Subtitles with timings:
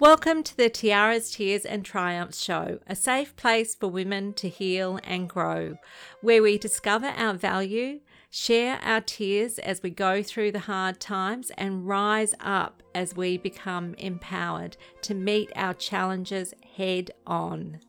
[0.00, 4.98] Welcome to the Tiaras, Tears and Triumphs show, a safe place for women to heal
[5.04, 5.76] and grow,
[6.22, 8.00] where we discover our value,
[8.30, 13.36] share our tears as we go through the hard times, and rise up as we
[13.36, 17.80] become empowered to meet our challenges head on.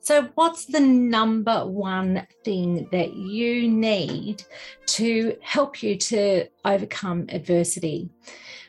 [0.00, 4.44] So, what's the number one thing that you need
[4.86, 8.08] to help you to overcome adversity?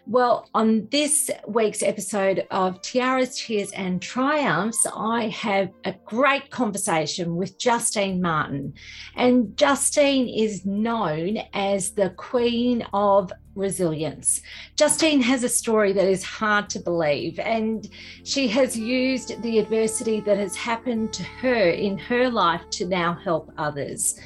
[0.09, 7.35] Well, on this week's episode of Tiaras, Tears and Triumphs, I have a great conversation
[7.35, 8.73] with Justine Martin.
[9.17, 14.39] And Justine is known as the Queen of Resilience.
[14.77, 17.89] Justine has a story that is hard to believe, and
[18.23, 23.13] she has used the adversity that has happened to her in her life to now
[23.13, 24.17] help others.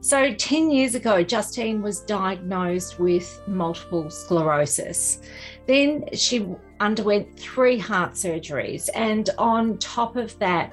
[0.00, 5.20] So, 10 years ago, Justine was diagnosed with multiple sclerosis.
[5.66, 6.46] Then she
[6.78, 8.88] underwent three heart surgeries.
[8.94, 10.72] And on top of that,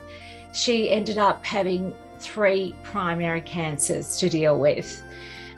[0.54, 5.04] she ended up having three primary cancers to deal with.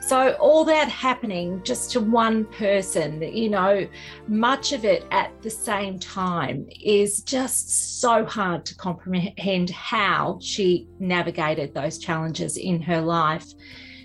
[0.08, 3.86] So, all that happening just to one person, you know,
[4.26, 10.88] much of it at the same time is just so hard to comprehend how she
[10.98, 13.44] navigated those challenges in her life.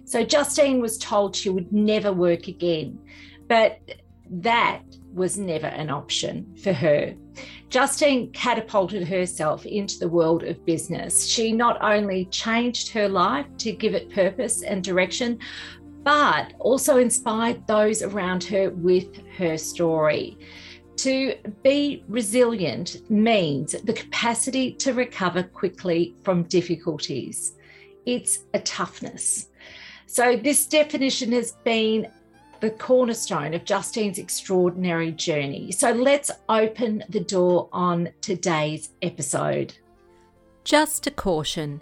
[0.03, 2.99] So, Justine was told she would never work again,
[3.47, 3.79] but
[4.29, 4.81] that
[5.13, 7.13] was never an option for her.
[7.69, 11.25] Justine catapulted herself into the world of business.
[11.25, 15.39] She not only changed her life to give it purpose and direction,
[16.03, 20.37] but also inspired those around her with her story.
[20.97, 27.53] To be resilient means the capacity to recover quickly from difficulties.
[28.05, 29.49] It's a toughness.
[30.05, 32.07] So, this definition has been
[32.59, 35.71] the cornerstone of Justine's extraordinary journey.
[35.71, 39.73] So, let's open the door on today's episode.
[40.63, 41.81] Just a caution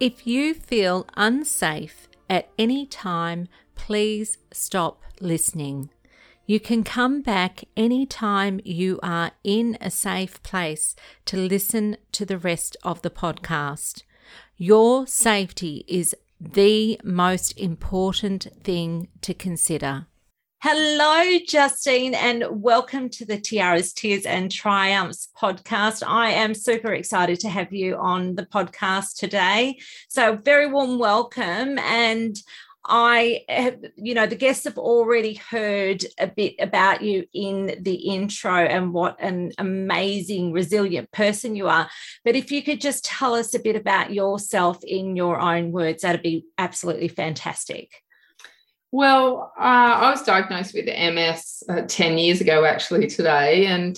[0.00, 3.46] if you feel unsafe at any time,
[3.76, 5.88] please stop listening.
[6.46, 10.96] You can come back anytime you are in a safe place
[11.26, 14.02] to listen to the rest of the podcast.
[14.56, 20.08] Your safety is the most important thing to consider.
[20.66, 26.02] Hello, Justine, and welcome to the Tiaras, Tears and Triumphs podcast.
[26.02, 29.76] I am super excited to have you on the podcast today.
[30.08, 31.78] So, very warm welcome.
[31.78, 32.34] And
[32.82, 37.96] I have, you know, the guests have already heard a bit about you in the
[37.96, 41.90] intro and what an amazing, resilient person you are.
[42.24, 46.00] But if you could just tell us a bit about yourself in your own words,
[46.00, 48.03] that'd be absolutely fantastic.
[48.94, 53.66] Well, uh, I was diagnosed with MS uh, 10 years ago, actually, today.
[53.66, 53.96] And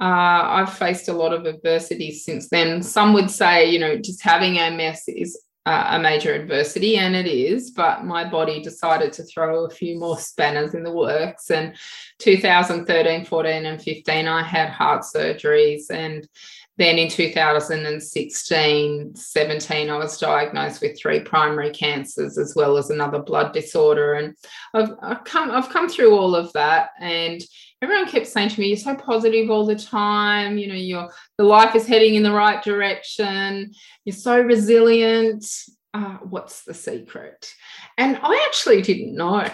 [0.00, 2.80] uh, I've faced a lot of adversity since then.
[2.80, 5.36] Some would say, you know, just having MS is
[5.66, 10.16] a major adversity, and it is, but my body decided to throw a few more
[10.16, 11.50] spanners in the works.
[11.50, 11.74] And
[12.20, 16.28] 2013, 14, and 15, I had heart surgeries and
[16.78, 23.20] then in 2016 17 i was diagnosed with three primary cancers as well as another
[23.20, 24.14] blood disorder.
[24.14, 24.34] And
[24.74, 26.90] i've, I've come i've come through all of that.
[27.00, 27.40] And
[27.82, 30.58] everyone kept saying to me you're so positive all the time.
[30.58, 33.72] You know your the life is heading in the right direction.
[34.04, 35.46] You're so resilient.
[35.94, 37.50] Uh, what's the secret?
[37.96, 39.48] And i actually didn't know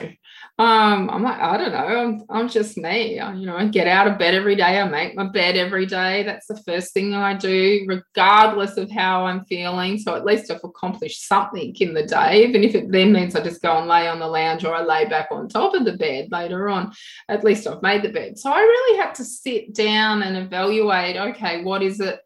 [0.59, 1.79] um, I'm like, I don't know.
[1.79, 3.15] I'm, I'm just me.
[3.15, 4.79] You know, I get out of bed every day.
[4.79, 6.25] I make my bed every day.
[6.25, 9.99] That's the first thing I do, regardless of how I'm feeling.
[9.99, 13.43] So at least I've accomplished something in the day, even if it then means I
[13.43, 15.97] just go and lay on the lounge or I lay back on top of the
[15.97, 16.93] bed later on.
[17.31, 18.39] At least I've made the bed.
[18.39, 21.17] So I really had to sit down and evaluate.
[21.17, 22.21] Okay, what is it?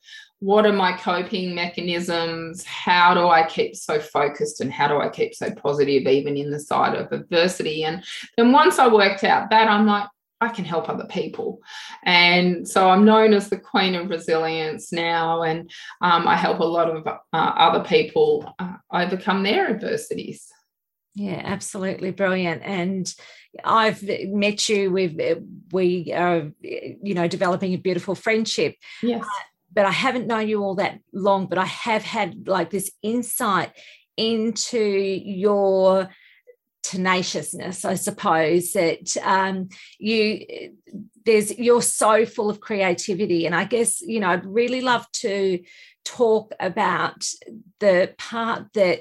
[0.46, 2.64] What are my coping mechanisms?
[2.64, 6.52] How do I keep so focused and how do I keep so positive even in
[6.52, 7.82] the side of adversity?
[7.82, 8.04] And
[8.36, 10.06] then once I worked out that, I'm like,
[10.40, 11.58] I can help other people.
[12.04, 15.68] And so I'm known as the Queen of Resilience now, and
[16.00, 20.46] um, I help a lot of uh, other people uh, overcome their adversities.
[21.16, 22.62] Yeah, absolutely brilliant.
[22.62, 23.12] And
[23.64, 24.92] I've met you.
[24.92, 25.18] We've
[25.72, 28.76] we are, you know, developing a beautiful friendship.
[29.02, 29.24] Yes.
[29.24, 29.42] Uh,
[29.76, 33.70] but I haven't known you all that long, but I have had like this insight
[34.16, 36.08] into your
[36.82, 39.68] tenaciousness, I suppose, that um,
[39.98, 40.72] you
[41.26, 43.44] there's you're so full of creativity.
[43.44, 45.62] And I guess, you know, I'd really love to
[46.06, 47.26] talk about
[47.78, 49.00] the part that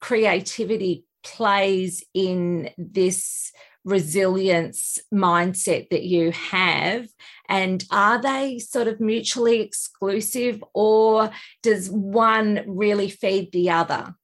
[0.00, 3.52] creativity plays in this
[3.84, 7.06] resilience mindset that you have
[7.48, 11.30] And are they sort of mutually exclusive or
[11.62, 14.14] does one really feed the other?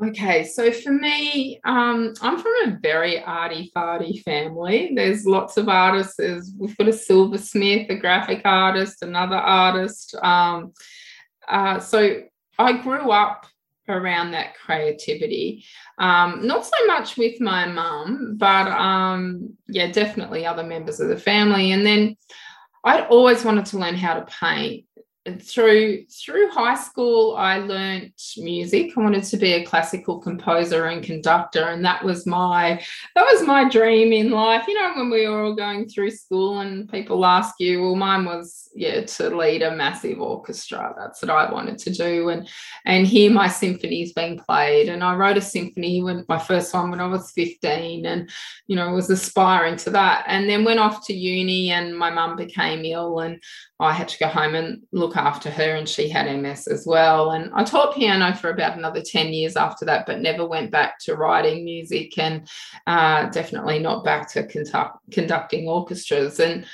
[0.00, 4.92] Okay, so for me, um, I'm from a very arty farty family.
[4.94, 6.14] There's lots of artists.
[6.16, 10.14] There's, we've got a silversmith, a graphic artist, another artist.
[10.22, 10.72] Um,
[11.48, 12.22] uh, so
[12.60, 13.46] I grew up
[13.88, 15.64] around that creativity.
[15.98, 21.18] Um, not so much with my mum, but um, yeah, definitely other members of the
[21.18, 21.72] family.
[21.72, 22.16] And then
[22.84, 24.84] I'd always wanted to learn how to paint
[25.36, 28.92] through through high school i learnt music.
[28.96, 32.82] I wanted to be a classical composer and conductor and that was my
[33.14, 34.66] that was my dream in life.
[34.66, 38.24] You know when we were all going through school and people ask you well mine
[38.24, 40.94] was yeah to lead a massive orchestra.
[40.96, 42.28] That's what i wanted to do.
[42.28, 42.48] And
[42.84, 46.90] and hear my symphonies being played and i wrote a symphony when my first one
[46.90, 48.30] when i was 15 and
[48.66, 50.24] you know was aspiring to that.
[50.26, 53.40] And then went off to uni and my mum became ill and
[53.80, 57.32] I had to go home and look after her, and she had MS as well.
[57.32, 60.98] And I taught piano for about another 10 years after that, but never went back
[61.00, 62.48] to writing music and
[62.86, 66.40] uh, definitely not back to conduct, conducting orchestras.
[66.40, 66.66] And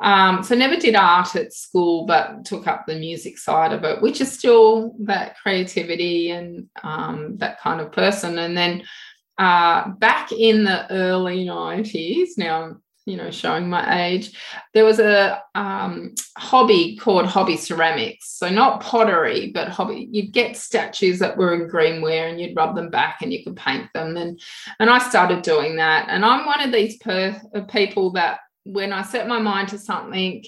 [0.00, 4.00] um, so never did art at school, but took up the music side of it,
[4.00, 8.38] which is still that creativity and um, that kind of person.
[8.38, 8.82] And then
[9.36, 12.76] uh, back in the early 90s, now
[13.10, 14.32] you know, showing my age.
[14.72, 18.38] There was a um, hobby called hobby ceramics.
[18.38, 20.08] So not pottery, but hobby.
[20.10, 23.56] You'd get statues that were in greenware and you'd rub them back and you could
[23.56, 24.16] paint them.
[24.16, 24.40] And
[24.78, 26.08] and I started doing that.
[26.08, 30.44] And I'm one of these per- people that when I set my mind to something,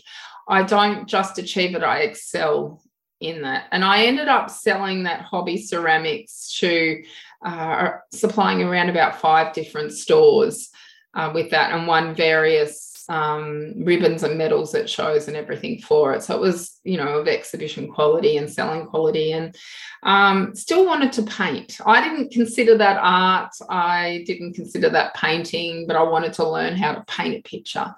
[0.49, 2.83] I don't just achieve it, I excel
[3.21, 3.69] in that.
[3.73, 7.03] And I ended up selling that hobby ceramics to
[7.45, 10.71] uh, supplying around about five different stores
[11.15, 16.15] uh, with that and won various um, ribbons and medals at shows and everything for
[16.15, 16.23] it.
[16.23, 19.57] So it was, you know, of exhibition quality and selling quality and
[20.03, 21.79] um, still wanted to paint.
[21.85, 23.53] I didn't consider that art.
[23.69, 27.95] I didn't consider that painting, but I wanted to learn how to paint a picture.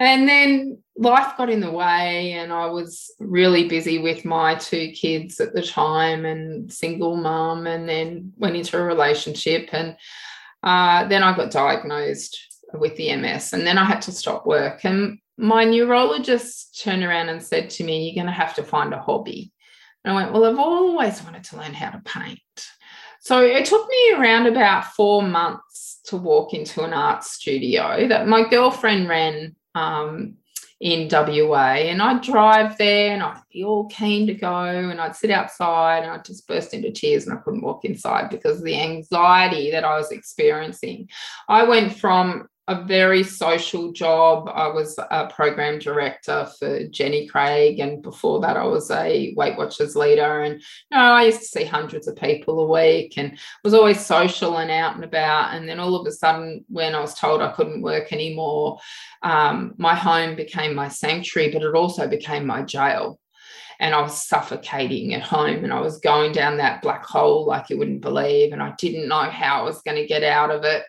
[0.00, 4.90] And then life got in the way, and I was really busy with my two
[4.90, 9.68] kids at the time and single mum, and then went into a relationship.
[9.72, 9.96] And
[10.64, 12.38] uh, then I got diagnosed
[12.72, 14.84] with the MS, and then I had to stop work.
[14.84, 18.92] And my neurologist turned around and said to me, You're going to have to find
[18.92, 19.52] a hobby.
[20.04, 22.40] And I went, Well, I've always wanted to learn how to paint.
[23.20, 28.26] So it took me around about four months to walk into an art studio that
[28.26, 30.34] my girlfriend ran um,
[30.84, 31.76] in WA.
[31.76, 36.02] And I'd drive there and I'd be all keen to go and I'd sit outside
[36.02, 39.70] and I'd just burst into tears and I couldn't walk inside because of the anxiety
[39.70, 41.08] that I was experiencing.
[41.48, 44.48] I went from a very social job.
[44.52, 49.58] I was a program director for Jenny Craig, and before that, I was a Weight
[49.58, 50.40] Watchers leader.
[50.40, 54.04] And you know, I used to see hundreds of people a week, and was always
[54.04, 55.54] social and out and about.
[55.54, 58.78] And then all of a sudden, when I was told I couldn't work anymore,
[59.22, 63.20] um, my home became my sanctuary, but it also became my jail.
[63.78, 67.68] And I was suffocating at home, and I was going down that black hole like
[67.68, 68.54] you wouldn't believe.
[68.54, 70.84] And I didn't know how I was going to get out of it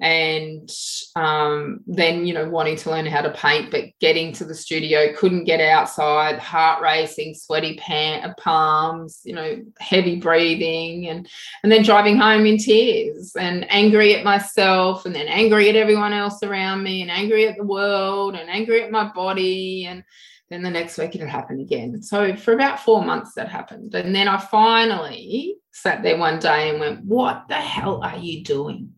[0.00, 0.70] and
[1.14, 5.12] um, then you know wanting to learn how to paint but getting to the studio
[5.14, 11.28] couldn't get outside heart racing sweaty pant, palms you know heavy breathing and
[11.62, 16.12] and then driving home in tears and angry at myself and then angry at everyone
[16.12, 20.02] else around me and angry at the world and angry at my body and
[20.48, 22.02] then the next week it happened again.
[22.02, 26.70] So for about four months that happened and then i finally sat there one day
[26.70, 28.92] and went what the hell are you doing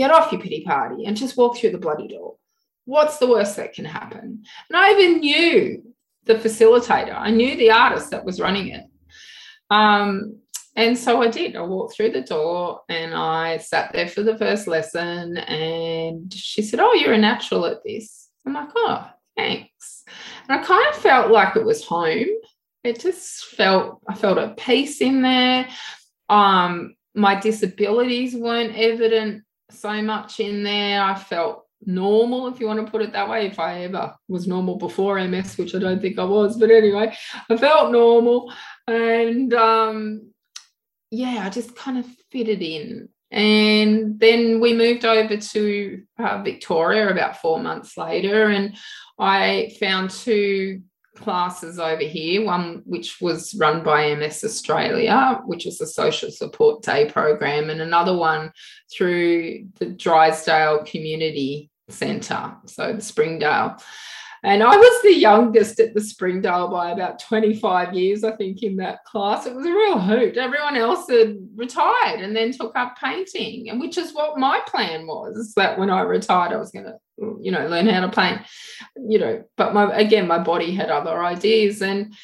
[0.00, 2.36] get off your pity party and just walk through the bloody door.
[2.86, 4.42] What's the worst that can happen?
[4.70, 8.84] And I even knew the facilitator, I knew the artist that was running it.
[9.68, 10.38] Um,
[10.74, 11.54] and so I did.
[11.54, 15.36] I walked through the door and I sat there for the first lesson.
[15.36, 18.30] And she said, Oh, you're a natural at this.
[18.46, 20.04] I'm like, Oh, thanks.
[20.48, 22.26] And I kind of felt like it was home.
[22.84, 25.68] It just felt, I felt at peace in there.
[26.30, 31.02] Um, my disabilities weren't evident so much in there.
[31.02, 34.46] I felt normal, if you want to put it that way, if I ever was
[34.46, 36.56] normal before MS, which I don't think I was.
[36.58, 37.14] But anyway,
[37.48, 38.52] I felt normal.
[38.86, 40.32] And um,
[41.10, 43.08] yeah, I just kind of fitted in.
[43.30, 48.76] And then we moved over to uh, Victoria about four months later, and
[49.18, 50.82] I found two
[51.16, 56.82] classes over here, one which was run by MS Australia, which is a social support
[56.82, 58.52] day program, and another one
[58.92, 63.76] through the Drysdale Community Centre, so the Springdale.
[64.42, 68.76] And I was the youngest at the Springdale by about 25 years, I think, in
[68.76, 69.46] that class.
[69.46, 70.38] It was a real hoot.
[70.38, 75.06] Everyone else had retired and then took up painting, and which is what my plan
[75.06, 76.96] was that when I retired, I was going to,
[77.40, 78.40] you know, learn how to paint,
[78.96, 81.82] you know, but my, again, my body had other ideas.
[81.82, 82.14] And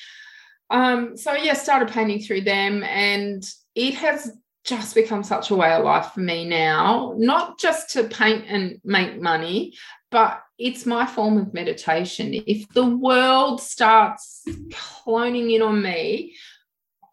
[0.70, 4.32] um, so, yeah, started painting through them, and it has
[4.64, 8.80] just become such a way of life for me now, not just to paint and
[8.84, 9.74] make money,
[10.10, 12.32] but it's my form of meditation.
[12.46, 16.34] If the world starts cloning in on me,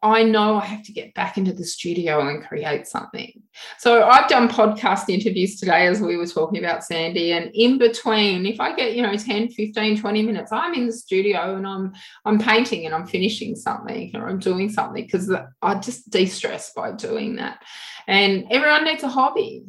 [0.04, 3.42] I know I have to get back into the studio and create something.
[3.78, 7.32] So I've done podcast interviews today, as we were talking about, Sandy.
[7.32, 10.94] And in between, if I get, you know, 10, 15, 20 minutes, I'm in the
[10.94, 11.94] studio and I'm
[12.26, 16.92] I'm painting and I'm finishing something or I'm doing something because I just de-stress by
[16.92, 17.64] doing that.
[18.06, 19.64] And everyone needs a hobby.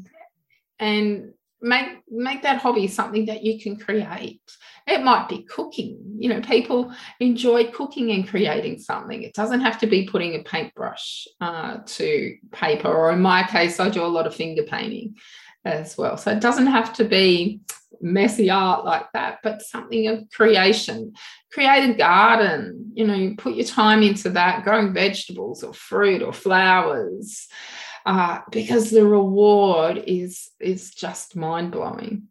[0.81, 4.40] And make make that hobby something that you can create.
[4.87, 5.99] It might be cooking.
[6.18, 9.23] You know people enjoy cooking and creating something.
[9.23, 13.80] It doesn't have to be putting a paintbrush uh, to paper or in my case
[13.80, 15.16] i do a lot of finger painting
[15.64, 16.16] as well.
[16.16, 17.61] So it doesn't have to be
[18.00, 21.14] messy art like that but something of creation.
[21.52, 22.92] Create a garden.
[22.94, 24.64] You know you put your time into that.
[24.64, 27.49] Growing vegetables or fruit or flowers
[28.06, 32.28] uh, because the reward is is just mind blowing.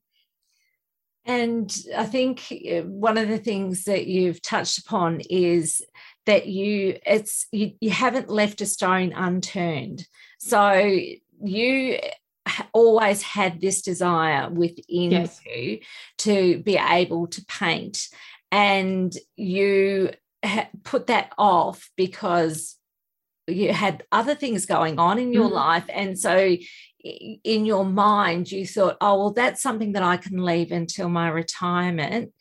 [1.25, 5.81] And I think uh, one of the things that you've touched upon is
[6.25, 10.05] that you it's you, you haven't left a stone unturned.
[10.39, 10.99] So
[11.43, 11.99] you
[12.73, 15.39] always had this desire within yes.
[15.45, 15.79] you
[16.19, 18.09] to be able to paint
[18.51, 20.11] and you
[20.83, 22.75] put that off because
[23.47, 25.55] you had other things going on in your mm-hmm.
[25.55, 26.55] life and so
[27.03, 31.27] in your mind you thought oh well that's something that i can leave until my
[31.27, 32.31] retirement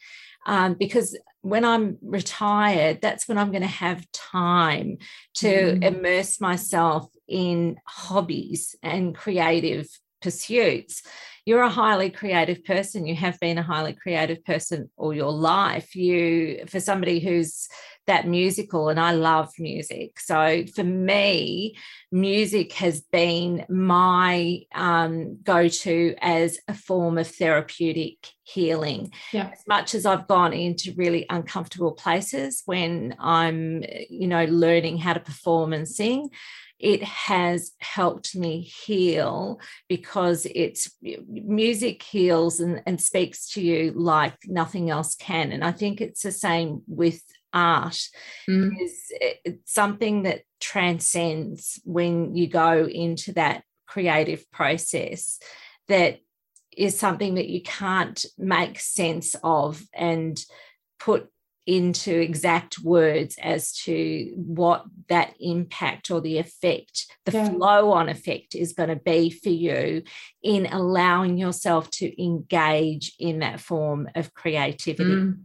[0.47, 4.99] um, because when i'm retired that's when i'm going to have time
[5.35, 5.83] to mm-hmm.
[5.83, 9.89] immerse myself in hobbies and creative
[10.21, 11.03] pursuits
[11.45, 15.97] you're a highly creative person you have been a highly creative person all your life
[15.97, 17.69] you for somebody who's
[18.07, 20.19] that musical and I love music.
[20.19, 21.77] So for me,
[22.11, 29.13] music has been my um, go to as a form of therapeutic healing.
[29.33, 29.51] Yeah.
[29.53, 35.13] As much as I've gone into really uncomfortable places when I'm, you know, learning how
[35.13, 36.31] to perform and sing,
[36.83, 40.91] it has helped me heal because it's
[41.29, 45.53] music heals and, and speaks to you like nothing else can.
[45.53, 48.09] And I think it's the same with art
[48.49, 48.71] mm.
[48.81, 49.13] is
[49.65, 55.39] something that transcends when you go into that creative process
[55.89, 56.21] that
[56.77, 60.45] is something that you can't make sense of and
[60.99, 61.29] put
[61.67, 67.49] into exact words as to what that impact or the effect, the yeah.
[67.51, 70.03] flow on effect is going to be for you
[70.43, 75.05] in allowing yourself to engage in that form of creativity.
[75.05, 75.41] Mm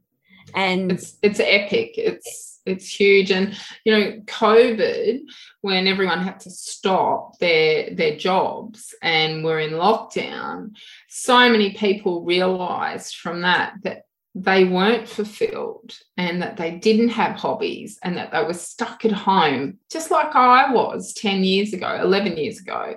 [0.55, 1.93] and it's it's epic.
[1.97, 3.31] It's it's huge.
[3.31, 5.21] And you know covid
[5.61, 10.71] when everyone had to stop their their jobs and were in lockdown
[11.07, 14.03] so many people realized from that that
[14.43, 19.11] they weren't fulfilled and that they didn't have hobbies and that they were stuck at
[19.11, 22.95] home just like I was 10 years ago 11 years ago.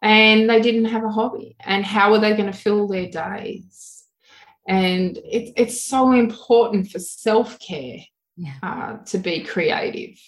[0.00, 1.54] And they didn't have a hobby.
[1.60, 4.01] And how were they going to fill their days
[4.66, 7.98] and it, it's so important for self-care
[8.36, 8.54] yeah.
[8.62, 10.18] uh, to be creative.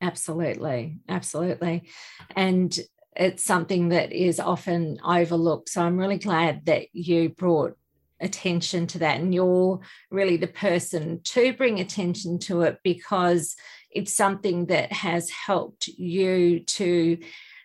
[0.00, 0.98] Absolutely.
[1.08, 1.88] Absolutely.
[2.34, 2.76] And
[3.14, 5.68] it's something that is often overlooked.
[5.68, 7.76] So i'm really glad that you brought
[8.20, 9.20] attention to that.
[9.20, 13.54] And you're really the person to bring attention to it because
[13.90, 17.18] it's something that has helped you to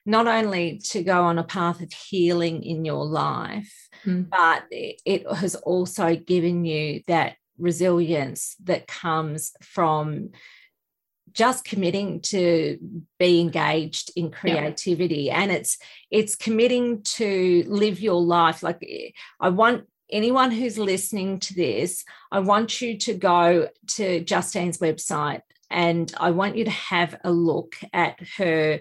[0.07, 4.27] not only to go on a path of healing in your life, mm.
[4.29, 10.29] but it has also given you that resilience that comes from
[11.33, 12.79] just committing to
[13.19, 15.41] be engaged in creativity yeah.
[15.41, 15.77] and it's
[16.09, 22.39] it's committing to live your life like i want anyone who's listening to this i
[22.39, 27.75] want you to go to justine's website and i want you to have a look
[27.91, 28.79] at her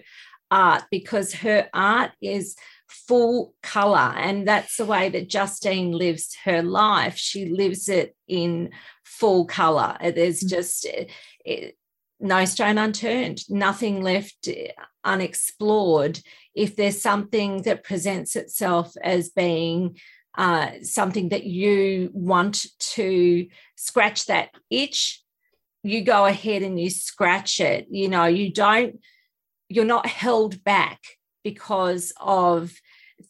[0.51, 2.55] art because her art is
[2.87, 8.69] full color and that's the way that Justine lives her life she lives it in
[9.03, 10.49] full color there's mm.
[10.49, 11.11] just it,
[11.45, 11.71] eh,
[12.19, 14.71] no stone unturned nothing left eh,
[15.03, 16.19] unexplored
[16.55, 19.95] if there's something that presents itself as being
[20.37, 25.23] uh, something that you want to scratch that itch,
[25.83, 27.87] you go ahead and you scratch it.
[27.89, 28.99] You know, you don't,
[29.69, 30.99] you're not held back
[31.43, 32.73] because of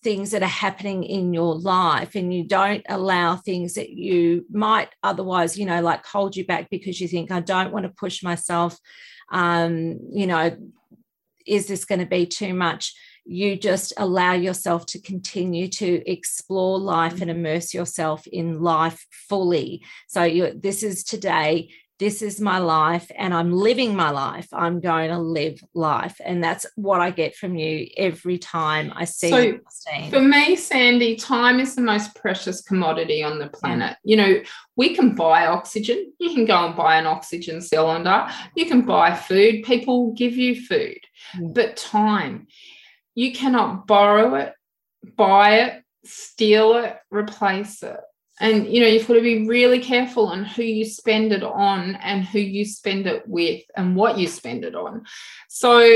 [0.03, 4.89] things that are happening in your life and you don't allow things that you might
[5.01, 8.21] otherwise you know like hold you back because you think i don't want to push
[8.21, 8.77] myself
[9.31, 10.57] um you know
[11.47, 12.93] is this going to be too much?
[13.25, 19.83] You just allow yourself to continue to explore life and immerse yourself in life fully.
[20.07, 24.47] So this is today this is my life and I'm living my life.
[24.53, 26.19] I'm going to live life.
[26.23, 29.61] And that's what I get from you every time I see so you.
[30.11, 33.97] For me, Sandy, time is the most precious commodity on the planet.
[34.03, 34.41] You know,
[34.75, 36.13] we can buy oxygen.
[36.19, 38.27] You can go and buy an oxygen cylinder.
[38.55, 39.63] You can buy food.
[39.63, 40.99] People give you food.
[41.35, 41.55] Mm.
[41.55, 42.47] But time,
[43.15, 44.53] you cannot borrow it,
[45.15, 47.99] buy it, steal it, replace it
[48.39, 51.95] and you know you've got to be really careful on who you spend it on
[51.95, 55.03] and who you spend it with and what you spend it on.
[55.47, 55.87] So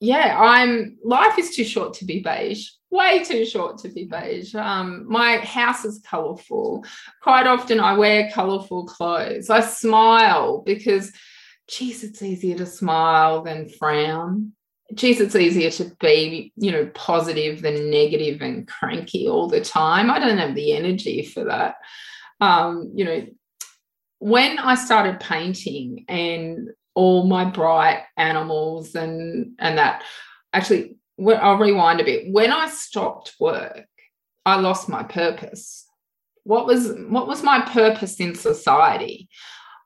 [0.00, 4.54] yeah i'm life is too short to be beige way too short to be beige.
[4.54, 6.84] Um, my house is colorful
[7.22, 9.50] quite often i wear colorful clothes.
[9.50, 11.12] I smile because
[11.68, 14.52] geez it's easier to smile than frown
[14.94, 20.10] geez, it's easier to be, you know, positive than negative and cranky all the time.
[20.10, 21.76] I don't have the energy for that.
[22.40, 23.26] Um, you know,
[24.18, 30.02] when I started painting and all my bright animals and and that
[30.54, 32.32] actually I'll rewind a bit.
[32.32, 33.86] When I stopped work,
[34.44, 35.86] I lost my purpose.
[36.44, 39.28] What was what was my purpose in society?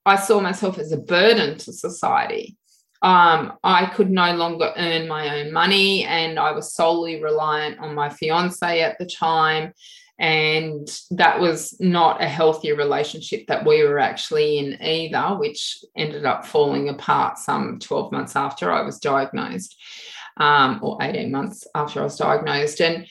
[0.07, 2.57] I saw myself as a burden to society
[3.03, 7.95] um, I could no longer earn my own money and I was solely reliant on
[7.95, 9.73] my fiance at the time.
[10.19, 16.27] And that was not a healthy relationship that we were actually in either, which ended
[16.27, 19.77] up falling apart some 12 months after I was diagnosed,
[20.37, 22.83] um, or 18 months after I was diagnosed.
[22.83, 23.07] And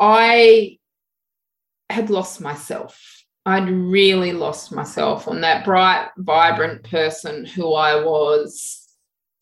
[0.00, 0.78] I
[1.88, 3.00] had lost myself.
[3.46, 8.83] I'd really lost myself on that bright, vibrant person who I was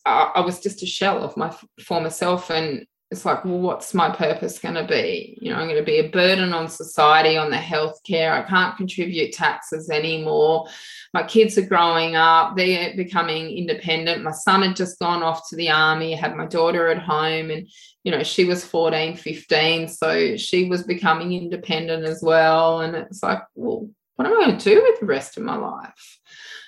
[0.05, 2.49] I, was just a shell of my former self.
[2.49, 5.37] And it's like, well, what's my purpose going to be?
[5.39, 8.31] You know, I'm going to be a burden on society, on the healthcare.
[8.31, 10.67] I can't contribute taxes anymore.
[11.13, 14.23] My kids are growing up, they're becoming independent.
[14.23, 17.51] My son had just gone off to the army, I had my daughter at home,
[17.51, 17.69] and
[18.03, 19.87] you know, she was 14, 15.
[19.89, 22.81] So she was becoming independent as well.
[22.81, 25.55] And it's like, well, what am I going to do with the rest of my
[25.55, 26.19] life?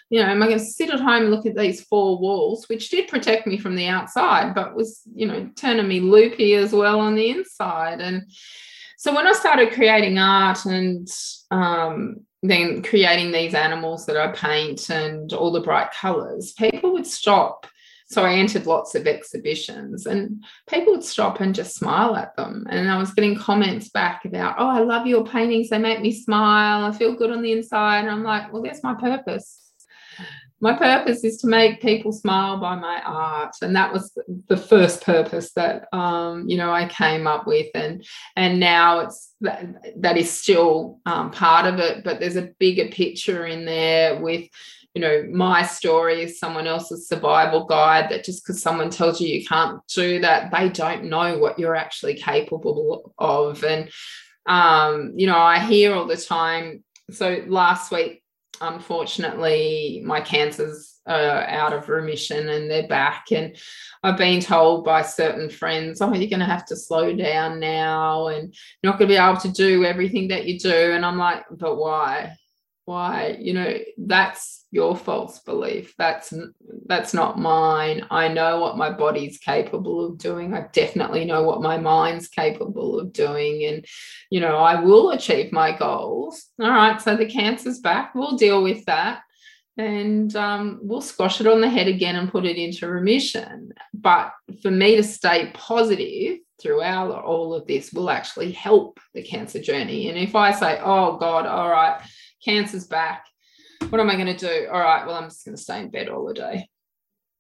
[0.09, 2.69] You know, am I going to sit at home and look at these four walls,
[2.69, 6.73] which did protect me from the outside, but was, you know, turning me loopy as
[6.73, 8.01] well on the inside.
[8.01, 8.29] And
[8.97, 11.07] so when I started creating art and
[11.49, 17.07] um, then creating these animals that I paint and all the bright colors, people would
[17.07, 17.65] stop.
[18.07, 22.67] So I entered lots of exhibitions and people would stop and just smile at them.
[22.69, 25.69] And I was getting comments back about, oh, I love your paintings.
[25.69, 26.85] They make me smile.
[26.85, 28.01] I feel good on the inside.
[28.01, 29.64] And I'm like, well, that's my purpose
[30.65, 35.03] my purpose is to make people smile by my art and that was the first
[35.03, 38.03] purpose that um, you know i came up with and
[38.35, 39.63] and now it's that,
[39.95, 44.49] that is still um, part of it but there's a bigger picture in there with
[44.95, 49.27] you know my story is someone else's survival guide that just because someone tells you
[49.27, 53.91] you can't do that they don't know what you're actually capable of and
[54.47, 58.23] um, you know i hear all the time so last week
[58.61, 63.27] unfortunately, my cancers are out of remission and they're back.
[63.31, 63.55] And
[64.03, 68.27] I've been told by certain friends, oh, you're going to have to slow down now
[68.27, 70.91] and you're not going to be able to do everything that you do.
[70.93, 72.35] And I'm like, but why?
[72.85, 75.95] Why you know that's your false belief.
[75.97, 76.33] That's
[76.85, 78.05] that's not mine.
[78.11, 80.53] I know what my body's capable of doing.
[80.53, 83.65] I definitely know what my mind's capable of doing.
[83.65, 83.85] And
[84.29, 86.45] you know i will achieve my goals.
[86.61, 88.13] All right so the cancer's back.
[88.13, 89.21] We'll deal with that.
[89.77, 93.73] And um, we'll squash it on the head again and put it into remission.
[93.93, 99.61] But for me to stay positive throughout all of this will actually help the cancer
[99.61, 100.09] journey.
[100.09, 102.01] And if i say oh god all right
[102.45, 103.25] cancer's back.
[103.89, 104.67] What am I going to do?
[104.71, 106.69] All right, well, I'm just going to stay in bed all the day.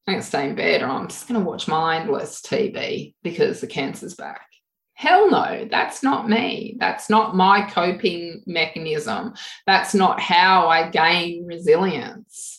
[0.07, 3.61] I'm going to stay in bed or I'm just going to watch mindless TV because
[3.61, 4.47] the cancer's back.
[4.93, 6.77] Hell no, that's not me.
[6.79, 9.33] That's not my coping mechanism.
[9.65, 12.54] That's not how I gain resilience.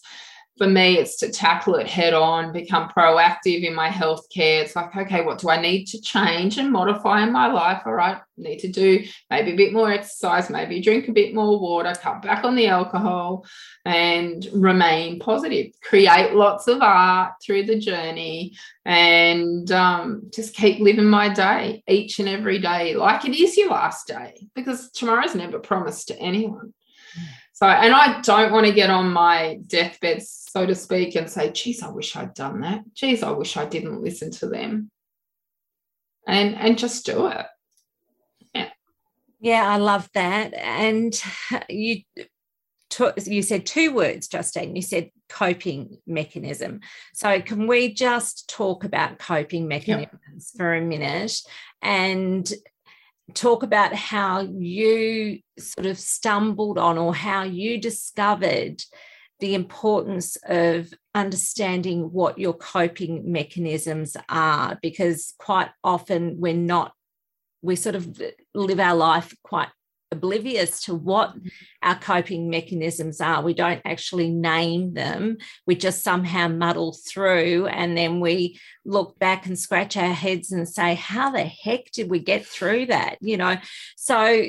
[0.59, 4.63] For me, it's to tackle it head on, become proactive in my healthcare.
[4.63, 7.83] It's like, okay, what do I need to change and modify in my life?
[7.85, 11.59] All right, need to do maybe a bit more exercise, maybe drink a bit more
[11.59, 13.45] water, cut back on the alcohol,
[13.85, 15.73] and remain positive.
[15.83, 18.55] Create lots of art through the journey
[18.87, 23.71] and um, just keep living my day each and every day like it is your
[23.71, 26.73] last day because tomorrow's never promised to anyone.
[27.57, 31.51] So, and I don't want to get on my deathbed, so to speak, and say,
[31.53, 32.83] geez, I wish I'd done that.
[32.93, 34.91] Geez, I wish I didn't listen to them.
[36.29, 37.47] And and just do it.
[38.55, 38.69] Yeah.
[39.41, 40.53] Yeah, I love that.
[40.53, 41.19] And
[41.71, 42.03] you
[43.25, 44.77] you said two words, Justine.
[44.77, 46.81] You said coping mechanism.
[47.15, 51.41] So, can we just talk about coping mechanisms for a minute
[51.81, 52.53] and
[53.35, 58.83] talk about how you sort of stumbled on or how you discovered
[59.41, 66.93] the importance of understanding what your coping mechanisms are because quite often we're not
[67.63, 68.23] we sort of
[68.55, 69.69] live our life quite
[70.13, 71.49] oblivious to what mm-hmm.
[71.83, 73.43] our coping mechanisms are.
[73.43, 75.39] We don't actually name them.
[75.67, 80.69] We just somehow muddle through and then we look back and scratch our heads and
[80.69, 83.19] say, how the heck did we get through that?
[83.21, 83.57] You know,
[83.97, 84.45] so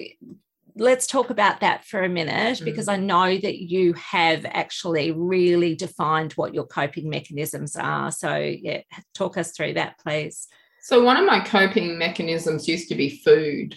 [0.75, 2.93] let's talk about that for a minute because mm.
[2.93, 8.11] I know that you have actually really defined what your coping mechanisms are.
[8.11, 8.81] So, yeah,
[9.13, 10.47] talk us through that, please.
[10.81, 13.75] So, one of my coping mechanisms used to be food.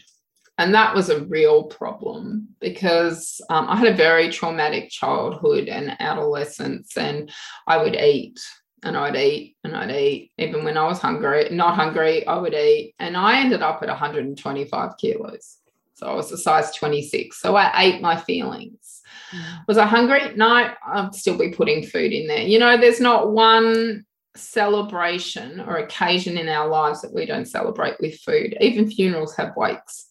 [0.60, 5.96] And that was a real problem because um, I had a very traumatic childhood and
[5.98, 7.32] adolescence, and
[7.66, 8.38] I would eat
[8.82, 10.32] and I'd eat and I'd eat.
[10.36, 12.94] Even when I was hungry, not hungry, I would eat.
[12.98, 15.56] And I ended up at 125 kilos.
[15.94, 17.40] So I was a size 26.
[17.40, 19.00] So I ate my feelings.
[19.34, 19.66] Mm.
[19.66, 20.34] Was I hungry?
[20.36, 22.42] No, I'd still be putting food in there.
[22.42, 24.04] You know, there's not one
[24.36, 28.56] celebration or occasion in our lives that we don't celebrate with food.
[28.60, 30.06] Even funerals have wakes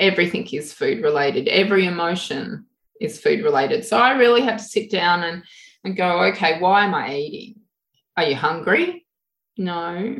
[0.00, 1.46] everything is food related.
[1.46, 2.66] Every emotion
[3.00, 3.84] is food related.
[3.84, 5.44] So I really had to sit down and,
[5.84, 7.60] and go, okay, why am I eating?
[8.16, 9.06] Are you hungry?
[9.56, 10.16] No.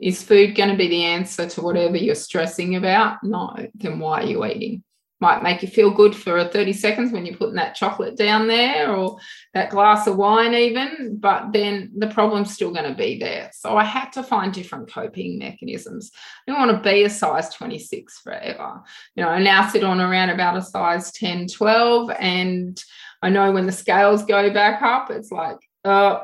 [0.00, 3.22] Is food going to be the answer to whatever you're stressing about?
[3.22, 3.54] No.
[3.74, 4.82] Then why are you eating?
[5.20, 8.94] Might make you feel good for 30 seconds when you're putting that chocolate down there
[8.94, 9.18] or
[9.52, 13.50] that glass of wine even but then the problem's still going to be there.
[13.52, 16.10] So i had to find different coping mechanisms.
[16.46, 18.82] I don't want to be a size 26 forever.
[19.14, 22.82] You know i now sit on around about a size 10 12 and
[23.22, 26.20] i know when the scales go back up it's like uh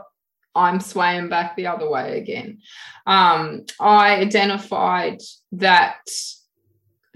[0.55, 2.61] I'm swaying back the other way again.
[3.07, 5.21] Um, I identified
[5.53, 5.99] that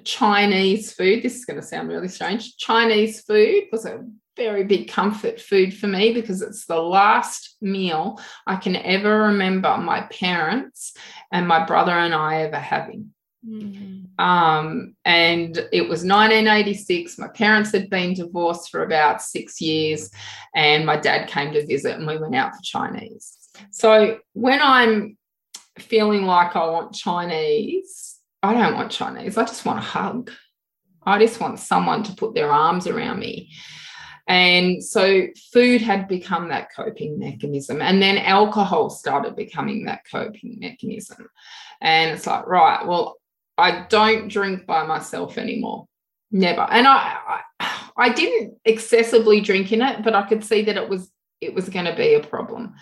[0.09, 2.57] Chinese food, this is going to sound really strange.
[2.57, 4.07] Chinese food was a
[4.39, 9.77] very big comfort food for me because it's the last meal I can ever remember
[9.77, 10.95] my parents
[11.31, 13.11] and my brother and I ever having.
[13.47, 14.25] Mm-hmm.
[14.25, 17.19] Um, and it was 1986.
[17.19, 20.11] My parents had been divorced for about six years,
[20.55, 23.37] and my dad came to visit, and we went out for Chinese.
[23.73, 25.19] So when I'm
[25.79, 28.08] feeling like I want Chinese,
[28.43, 29.37] I don't want Chinese.
[29.37, 30.31] I just want a hug.
[31.05, 33.51] I just want someone to put their arms around me.
[34.29, 37.81] And so food had become that coping mechanism.
[37.81, 41.29] And then alcohol started becoming that coping mechanism.
[41.81, 43.17] And it's like, right, well,
[43.57, 45.87] I don't drink by myself anymore.
[46.31, 46.61] Never.
[46.61, 47.17] And I,
[47.59, 51.55] I, I didn't excessively drink in it, but I could see that it was it
[51.55, 52.75] was going to be a problem.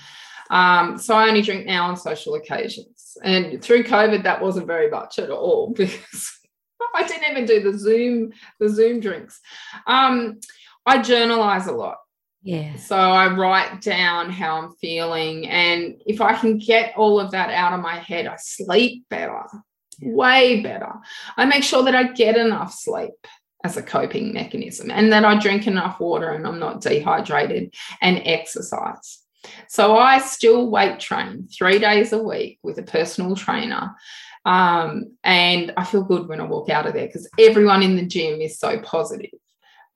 [0.51, 2.96] Um, so I only drink now on social occasions.
[3.23, 6.39] And through COVID, that wasn't very much at all because
[6.95, 9.41] I didn't even do the Zoom, the Zoom drinks.
[9.87, 10.41] Um,
[10.85, 11.99] I journalize a lot.
[12.43, 12.77] Yeah.
[12.77, 15.49] So I write down how I'm feeling.
[15.49, 19.43] And if I can get all of that out of my head, I sleep better,
[20.01, 20.93] way better.
[21.37, 23.15] I make sure that I get enough sleep
[23.65, 28.23] as a coping mechanism and that I drink enough water and I'm not dehydrated and
[28.25, 29.26] exercise.
[29.69, 33.95] So I still weight train three days a week with a personal trainer.
[34.45, 38.07] Um, and I feel good when I walk out of there because everyone in the
[38.07, 39.31] gym is so positive.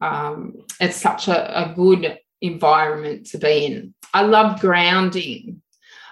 [0.01, 3.95] Um, it's such a, a good environment to be in.
[4.13, 5.63] I love grounding.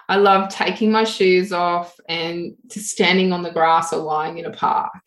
[0.09, 4.47] I love taking my shoes off and just standing on the grass or lying in
[4.47, 5.03] a park.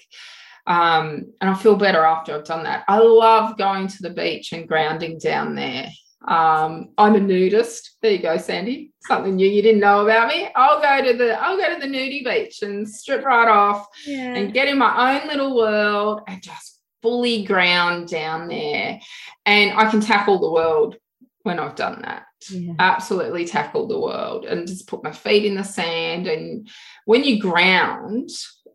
[0.68, 2.84] Um, and I feel better after I've done that.
[2.88, 5.90] I love going to the beach and grounding down there.
[6.28, 7.98] Um, I'm a nudist.
[8.02, 8.92] There you go, Sandy.
[9.02, 10.50] Something new you didn't know about me.
[10.56, 14.36] I'll go to the I'll go to the nudie beach and strip right off yeah.
[14.36, 19.00] and get in my own little world and just fully ground down there.
[19.46, 20.98] And I can tackle the world
[21.44, 22.26] when I've done that.
[22.50, 22.74] Yeah.
[22.78, 26.28] Absolutely tackle the world and just put my feet in the sand.
[26.28, 26.70] And
[27.06, 28.30] when you ground,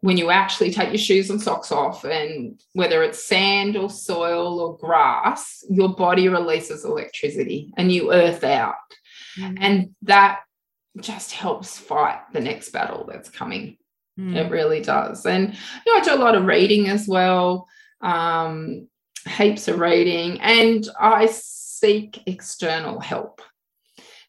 [0.07, 4.61] when you actually take your shoes and socks off, and whether it's sand or soil
[4.61, 8.77] or grass, your body releases electricity and you earth out.
[9.37, 9.59] Mm.
[9.61, 10.43] And that
[11.01, 13.79] just helps fight the next battle that's coming.
[14.17, 14.37] Mm.
[14.37, 15.27] It really does.
[15.27, 15.53] And
[15.85, 17.67] you know, I do a lot of reading as well.
[18.01, 18.87] Um,
[19.27, 23.43] heaps of reading and I seek external help.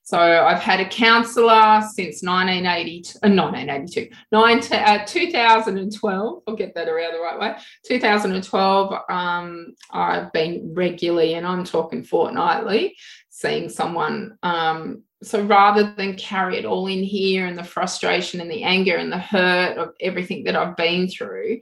[0.07, 6.43] So I've had a counsellor since 1982, uh, 1982, 19, uh, 2012.
[6.47, 7.57] I'll get that around the right way.
[7.85, 12.95] 2012, um, I've been regularly, and I'm talking fortnightly,
[13.27, 14.37] seeing someone.
[14.43, 18.95] Um, so rather than carry it all in here and the frustration and the anger
[18.95, 21.59] and the hurt of everything that I've been through,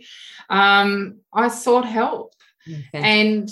[0.51, 2.35] um, I sought help.
[2.67, 2.83] Okay.
[2.93, 3.49] And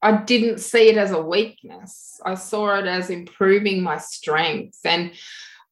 [0.00, 2.20] I didn't see it as a weakness.
[2.24, 4.84] I saw it as improving my strengths.
[4.84, 5.12] And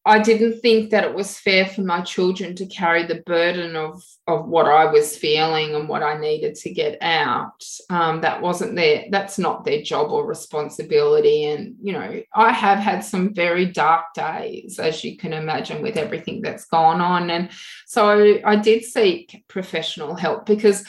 [0.04, 4.04] I didn't think that it was fair for my children to carry the burden of,
[4.28, 7.64] of what I was feeling and what I needed to get out.
[7.90, 11.46] Um, that wasn't their, that's not their job or responsibility.
[11.46, 15.96] And, you know, I have had some very dark days, as you can imagine, with
[15.96, 17.28] everything that's gone on.
[17.28, 17.50] And
[17.86, 20.84] so I did seek professional help because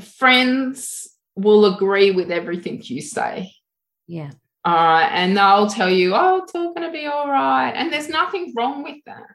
[0.00, 1.01] friends
[1.36, 3.52] will agree with everything you say.
[4.06, 4.30] Yeah.
[4.64, 7.72] Uh, and they'll tell you, oh, it's all going to be all right.
[7.72, 9.26] And there's nothing wrong with that.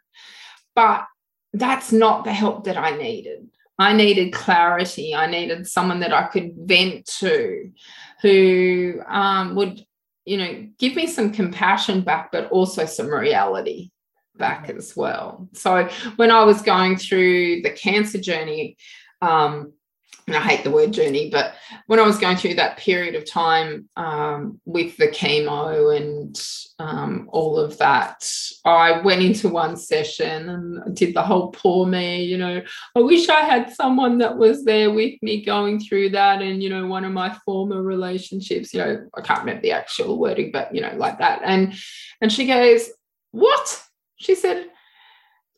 [0.75, 1.05] But
[1.53, 3.49] that's not the help that I needed.
[3.79, 5.13] I needed clarity.
[5.13, 7.71] I needed someone that I could vent to
[8.21, 9.85] who um, would,
[10.25, 13.91] you know, give me some compassion back, but also some reality
[14.37, 15.49] back as well.
[15.53, 18.77] So when I was going through the cancer journey,
[19.21, 19.73] um,
[20.27, 21.53] and I hate the word journey, but
[21.85, 26.37] when I was going through that period of time um, with the chemo and
[26.79, 28.29] um, all of that,
[28.65, 32.61] I went into one session and did the whole poor me, you know,
[32.93, 36.41] I wish I had someone that was there with me going through that.
[36.41, 40.19] And, you know, one of my former relationships, you know, I can't remember the actual
[40.19, 41.41] wording, but, you know, like that.
[41.45, 41.73] And,
[42.19, 42.89] and she goes,
[43.31, 43.81] What?
[44.17, 44.67] She said,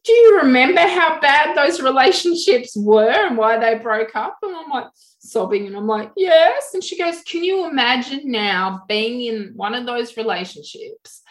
[0.09, 4.39] do you remember how bad those relationships were and why they broke up?
[4.41, 4.87] And I'm like
[5.19, 6.73] sobbing and I'm like, yes.
[6.73, 11.21] And she goes, can you imagine now being in one of those relationships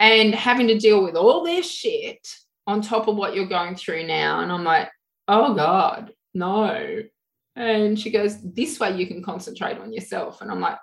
[0.00, 2.26] and having to deal with all this shit
[2.66, 4.40] on top of what you're going through now?
[4.40, 4.90] And I'm like,
[5.28, 7.02] oh God, no.
[7.54, 10.40] And she goes, this way you can concentrate on yourself.
[10.42, 10.78] And I'm like,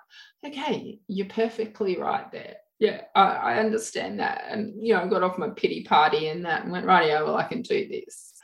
[0.46, 4.44] okay, you're perfectly right there yeah, I, I, understand that.
[4.48, 7.22] And, you know, I got off my pity party and that and went, right, yeah,
[7.22, 8.34] well, I can do this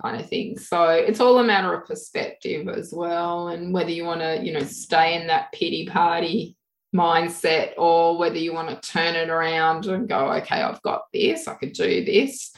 [0.00, 0.58] kind of thing.
[0.58, 3.48] So it's all a matter of perspective as well.
[3.48, 6.56] And whether you want to, you know, stay in that pity party
[6.94, 11.48] mindset or whether you want to turn it around and go, okay, I've got this,
[11.48, 12.52] I could do this.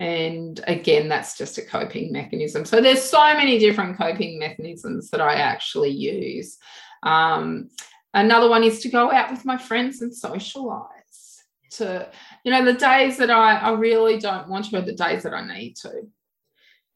[0.00, 2.64] And again, that's just a coping mechanism.
[2.64, 6.58] So there's so many different coping mechanisms that I actually use.
[7.04, 7.70] Um,
[8.14, 11.42] Another one is to go out with my friends and socialize.
[11.72, 12.08] To,
[12.44, 15.34] you know, the days that I, I really don't want to are the days that
[15.34, 15.90] I need to.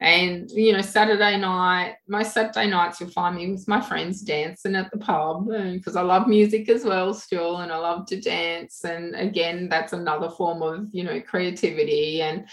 [0.01, 4.77] And, you know, Saturday night, most Saturday nights you'll find me with my friends dancing
[4.77, 8.85] at the pub because I love music as well still and I love to dance.
[8.85, 12.23] And again, that's another form of, you know, creativity.
[12.23, 12.47] And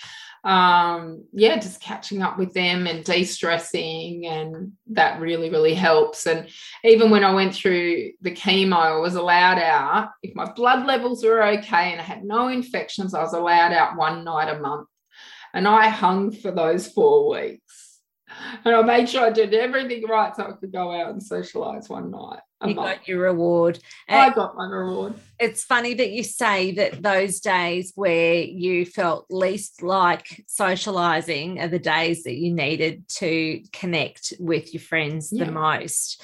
[0.46, 4.28] um, yeah, just catching up with them and de stressing.
[4.28, 6.28] And that really, really helps.
[6.28, 6.48] And
[6.84, 10.10] even when I went through the chemo, I was allowed out.
[10.22, 13.98] If my blood levels were okay and I had no infections, I was allowed out
[13.98, 14.88] one night a month.
[15.54, 17.86] And I hung for those four weeks
[18.64, 21.90] and I made sure I did everything right so I could go out and socialize
[21.90, 22.40] one night.
[22.70, 23.80] You got your reward.
[24.10, 25.16] I got my reward.
[25.40, 31.68] It's funny that you say that those days where you felt least like socializing are
[31.68, 35.46] the days that you needed to connect with your friends yeah.
[35.46, 36.22] the most.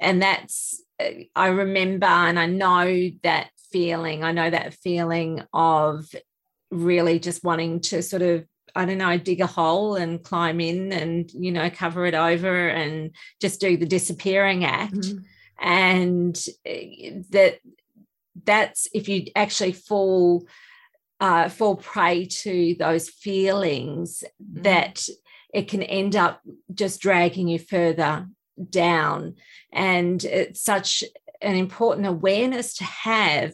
[0.00, 0.82] And that's,
[1.34, 4.24] I remember and I know that feeling.
[4.24, 6.06] I know that feeling of
[6.70, 10.92] really just wanting to sort of I don't know, dig a hole and climb in
[10.92, 14.94] and, you know, cover it over and just do the disappearing act.
[14.94, 15.18] Mm-hmm.
[15.60, 17.58] And eh, that
[18.44, 20.46] that's if you actually fall
[21.20, 24.62] uh, fall prey to those feelings mm-hmm.
[24.62, 25.06] that
[25.52, 26.40] it can end up
[26.72, 28.26] just dragging you further
[28.70, 29.34] down.
[29.72, 31.04] And it's such
[31.42, 33.52] an important awareness to have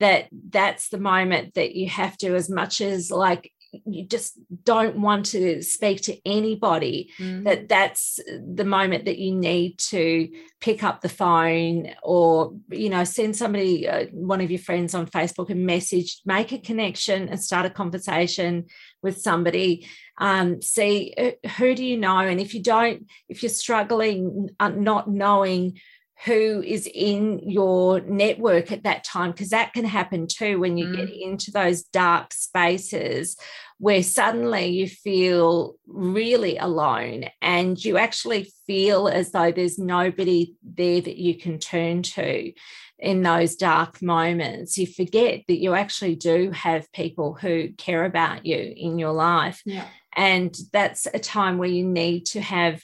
[0.00, 4.96] that that's the moment that you have to, as much as like you just don't
[4.96, 7.44] want to speak to anybody mm.
[7.44, 8.18] that that's
[8.54, 10.28] the moment that you need to
[10.60, 15.06] pick up the phone or you know send somebody uh, one of your friends on
[15.06, 18.64] facebook a message make a connection and start a conversation
[19.02, 19.86] with somebody
[20.20, 24.68] um, see uh, who do you know and if you don't if you're struggling uh,
[24.68, 25.78] not knowing
[26.24, 30.86] who is in your network at that time because that can happen too when you
[30.86, 30.96] mm.
[30.96, 33.36] get into those dark spaces
[33.78, 41.00] where suddenly you feel really alone and you actually feel as though there's nobody there
[41.00, 42.52] that you can turn to
[42.98, 48.44] in those dark moments you forget that you actually do have people who care about
[48.44, 49.86] you in your life yeah.
[50.16, 52.82] and that's a time where you need to have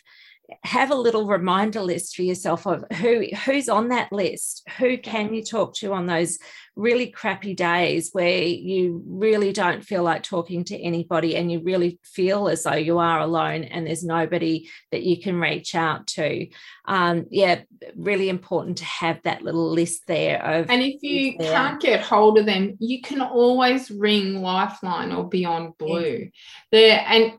[0.62, 4.62] have a little reminder list for yourself of who who's on that list?
[4.79, 6.38] Who can you talk to on those
[6.77, 12.01] really crappy days where you really don't feel like talking to anybody and you really
[12.03, 16.49] feel as though you are alone and there's nobody that you can reach out to?
[16.87, 17.62] Um, yeah
[17.97, 22.38] really important to have that little list there of and if you can't get hold
[22.38, 26.01] of them you can always ring lifeline or beyond blue.
[26.03, 26.29] Yeah.
[26.73, 27.33] there and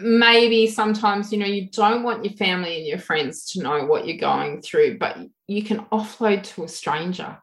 [0.00, 4.06] maybe sometimes you know you don't want your family and your friends to know what
[4.06, 5.16] you're going through but
[5.46, 7.38] you can offload to a stranger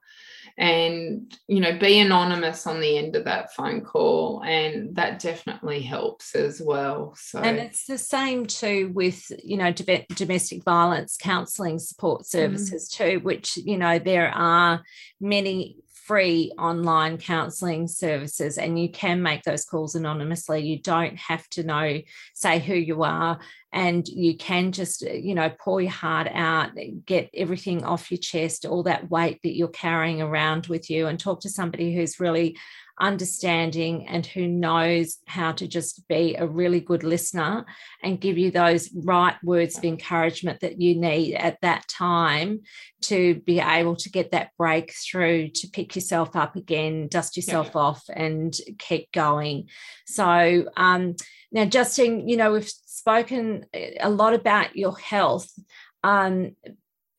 [0.60, 5.82] and you know be anonymous on the end of that phone call and that definitely
[5.82, 11.78] helps as well so and it's the same too with you know domestic violence counseling
[11.78, 12.26] support mm.
[12.26, 12.98] services mm.
[12.98, 14.82] too which you know there are
[15.22, 20.62] many free online counseling services and you can make those calls anonymously.
[20.62, 22.02] You don't have to know
[22.34, 23.40] say who you are
[23.74, 26.72] and you can just uh, you know pour your heart out
[27.06, 31.20] get everything off your chest all that weight that you're carrying around with you and
[31.20, 32.58] talk to somebody who's really
[33.00, 37.66] understanding and who knows how to just be a really good listener
[38.02, 42.62] and give you those right words of encouragement that you need at that time
[43.02, 47.82] to be able to get that breakthrough to pick yourself up again dust yourself yeah.
[47.82, 49.68] off and keep going
[50.06, 51.16] so um,
[51.52, 53.66] now justine you know we've spoken
[54.00, 55.52] a lot about your health
[56.04, 56.56] um,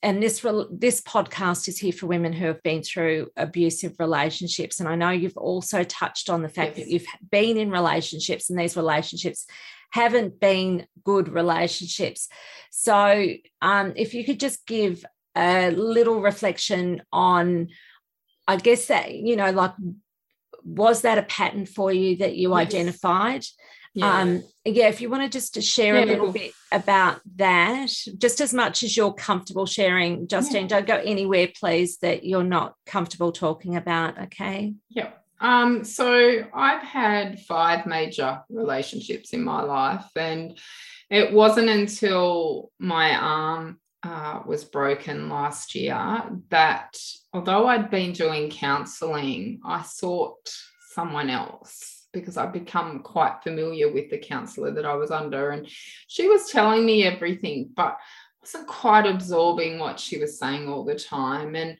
[0.02, 4.88] and this this podcast is here for women who have been through abusive relationships and
[4.88, 6.86] i know you've also touched on the fact yes.
[6.86, 9.46] that you've been in relationships and these relationships
[9.90, 12.28] haven't been good relationships
[12.70, 13.26] so
[13.62, 15.04] um, if you could just give
[15.36, 17.68] a little reflection on
[18.46, 19.72] i guess that you know like
[20.64, 22.58] was that a pattern for you that you yes.
[22.58, 23.44] identified
[23.98, 24.20] yeah.
[24.20, 28.40] Um, yeah, if you want to just share yeah, a little bit about that, just
[28.40, 30.68] as much as you're comfortable sharing, Justine, yeah.
[30.68, 34.18] don't go anywhere, please, that you're not comfortable talking about.
[34.24, 34.74] Okay.
[34.88, 35.10] Yeah.
[35.40, 40.56] Um, so I've had five major relationships in my life, and
[41.10, 46.96] it wasn't until my arm uh, was broken last year that
[47.32, 50.54] although I'd been doing counseling, I sought
[50.94, 55.50] someone else because I'd become quite familiar with the counselor that I was under.
[55.50, 55.68] And
[56.06, 57.98] she was telling me everything, but
[58.40, 61.54] wasn't quite absorbing what she was saying all the time.
[61.54, 61.76] And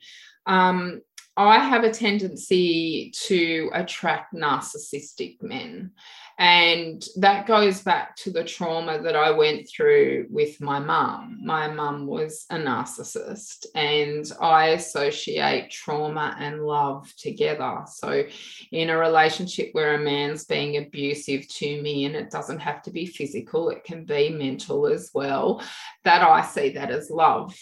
[0.47, 1.01] um,
[1.37, 5.93] I have a tendency to attract narcissistic men.
[6.41, 11.41] And that goes back to the trauma that I went through with my mum.
[11.43, 17.83] My mum was a narcissist, and I associate trauma and love together.
[17.93, 18.25] So,
[18.71, 22.93] in a relationship where a man's being abusive to me, and it doesn't have to
[22.93, 25.61] be physical, it can be mental as well,
[26.05, 27.59] that I see that as love.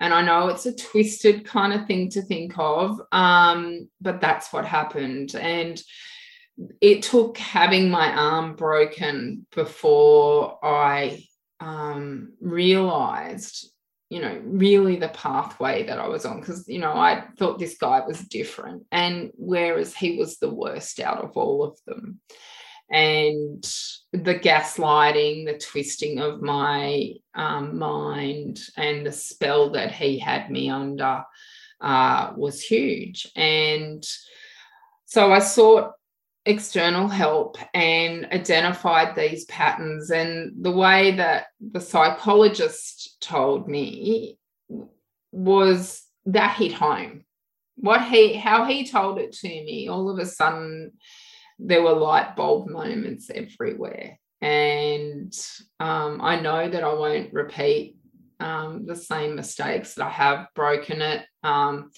[0.00, 4.52] And I know it's a twisted kind of thing to think of, um, but that's
[4.52, 5.34] what happened.
[5.34, 5.82] And
[6.80, 11.24] it took having my arm broken before I
[11.60, 13.68] um, realized,
[14.10, 16.40] you know, really the pathway that I was on.
[16.40, 18.84] Because, you know, I thought this guy was different.
[18.90, 22.20] And whereas he was the worst out of all of them.
[22.90, 23.62] And
[24.12, 30.70] the gaslighting, the twisting of my um, mind, and the spell that he had me
[30.70, 31.22] under
[31.80, 33.30] uh, was huge.
[33.36, 34.02] And
[35.04, 35.92] so I sought
[36.48, 40.10] external help and identified these patterns.
[40.10, 44.38] And the way that the psychologist told me
[45.30, 47.24] was that hit home.
[47.76, 50.92] What he, how he told it to me, all of a sudden,
[51.58, 54.18] there were light bulb moments everywhere.
[54.40, 55.32] And
[55.78, 57.98] um, I know that I won't repeat
[58.40, 61.26] um, the same mistakes that I have broken it.
[61.42, 61.90] Um,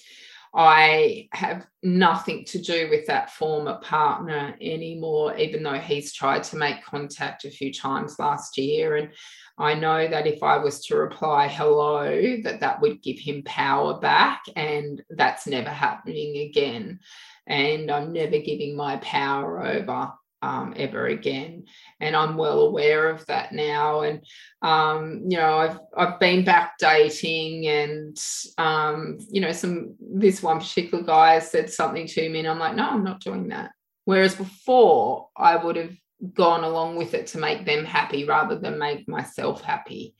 [0.53, 6.57] I have nothing to do with that former partner anymore, even though he's tried to
[6.57, 8.97] make contact a few times last year.
[8.97, 9.11] And
[9.57, 13.99] I know that if I was to reply hello, that that would give him power
[13.99, 14.43] back.
[14.57, 16.99] And that's never happening again.
[17.47, 20.11] And I'm never giving my power over
[20.41, 21.65] um, ever again.
[21.99, 24.01] And I'm well aware of that now.
[24.01, 24.25] And
[24.61, 28.17] um, you know, I've I've been back dating, and
[28.57, 32.75] um, you know, some this one particular guy said something to me, and I'm like,
[32.75, 33.71] no, I'm not doing that.
[34.05, 35.95] Whereas before, I would have
[36.33, 40.15] gone along with it to make them happy rather than make myself happy.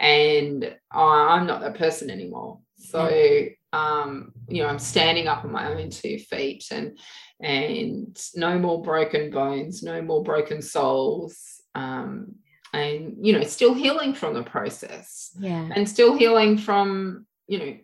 [0.00, 2.60] And I'm not that person anymore.
[2.76, 6.98] So, um, you know, I'm standing up on my own two feet and
[7.40, 11.62] and no more broken bones, no more broken souls.
[11.74, 12.34] Um,
[12.72, 15.30] and you know, still healing from the process.
[15.38, 15.68] Yeah.
[15.74, 17.76] And still healing from, you know,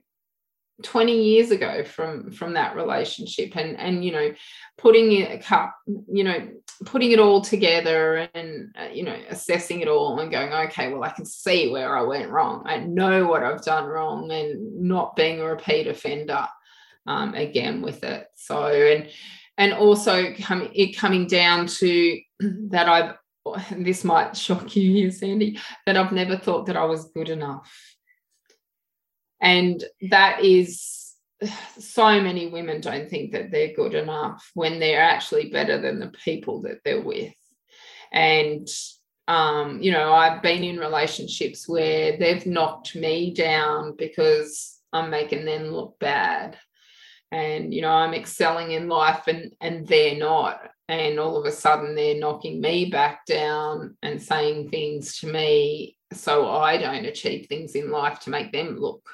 [0.82, 4.34] 20 years ago from from that relationship and and you know
[4.76, 5.72] putting it cup
[6.08, 6.48] you know
[6.84, 11.04] putting it all together and uh, you know assessing it all and going okay well
[11.04, 15.14] i can see where i went wrong i know what i've done wrong and not
[15.14, 16.44] being a repeat offender
[17.06, 19.08] um, again with it so and
[19.58, 23.16] and also coming it coming down to that I've
[23.76, 27.70] this might shock you here, Sandy, that I've never thought that I was good enough.
[29.40, 31.12] And that is
[31.78, 36.12] so many women don't think that they're good enough when they're actually better than the
[36.24, 37.34] people that they're with.
[38.12, 38.66] And
[39.26, 45.46] um, you know, I've been in relationships where they've knocked me down because I'm making
[45.46, 46.58] them look bad
[47.30, 50.70] and you know i'm excelling in life and and they're not.
[50.86, 55.96] And all of a sudden they're knocking me back down and saying things to me
[56.12, 59.08] so i don't achieve things in life to make them look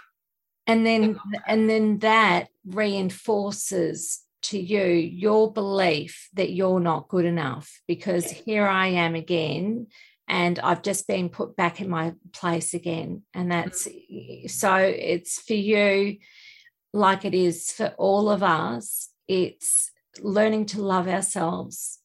[0.67, 7.81] and then and then that reinforces to you your belief that you're not good enough
[7.87, 9.87] because here i am again
[10.31, 13.23] and i've just been put back in my place again.
[13.35, 14.47] And that's mm-hmm.
[14.47, 16.19] so it's for you
[16.93, 21.99] like it is for all of us, it's learning to love ourselves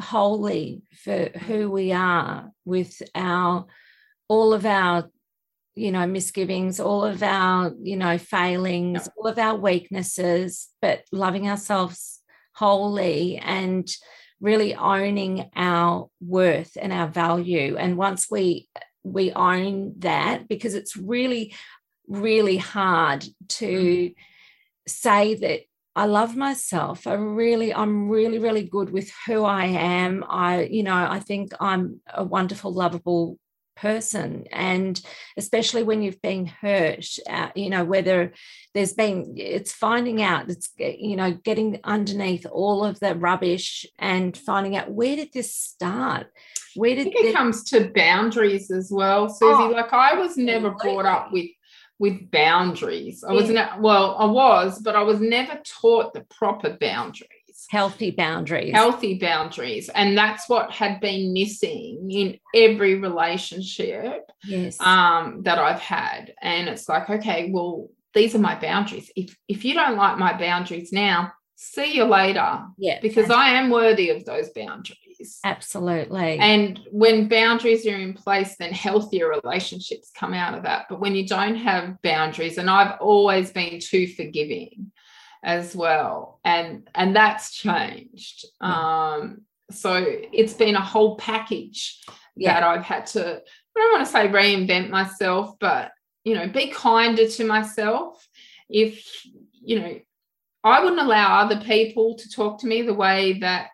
[0.00, 3.66] wholly for who we are with our
[4.28, 5.10] all of our
[5.74, 11.50] you know misgivings all of our you know failings all of our weaknesses but loving
[11.50, 12.20] ourselves
[12.54, 13.90] wholly and
[14.40, 17.76] really owning our worth and our value.
[17.76, 18.68] And once we
[19.02, 21.54] we own that because it's really
[22.10, 24.12] really hard to
[24.86, 25.60] say that
[25.96, 27.06] I love myself.
[27.06, 30.24] I really, I'm really, really good with who I am.
[30.28, 33.38] I, you know, I think I'm a wonderful, lovable
[33.76, 34.44] person.
[34.52, 35.00] And
[35.36, 38.32] especially when you've been hurt, uh, you know, whether
[38.74, 44.36] there's been, it's finding out, it's, you know, getting underneath all of the rubbish and
[44.36, 46.26] finding out where did this start?
[46.76, 49.54] Where did it comes to boundaries as well, Susie?
[49.54, 51.46] Oh, like I was never brought up with
[52.00, 53.22] with boundaries.
[53.22, 57.28] I was not well, I was, but I was never taught the proper boundaries.
[57.68, 58.72] Healthy boundaries.
[58.74, 59.90] Healthy boundaries.
[59.90, 64.80] And that's what had been missing in every relationship yes.
[64.80, 66.32] um, that I've had.
[66.40, 69.10] And it's like, okay, well, these are my boundaries.
[69.14, 72.64] If if you don't like my boundaries now, see you later.
[72.78, 72.98] Yeah.
[73.02, 75.40] Because I am worthy of those boundaries boundaries.
[75.44, 76.38] Absolutely.
[76.38, 80.86] And when boundaries are in place, then healthier relationships come out of that.
[80.88, 84.92] But when you don't have boundaries, and I've always been too forgiving
[85.42, 88.46] as well, and and that's changed.
[88.60, 92.00] Um, so it's been a whole package
[92.36, 92.54] yeah.
[92.54, 93.36] that I've had to.
[93.36, 95.92] I don't want to say reinvent myself, but
[96.24, 98.26] you know, be kinder to myself.
[98.68, 99.24] If
[99.62, 100.00] you know,
[100.62, 103.70] I wouldn't allow other people to talk to me the way that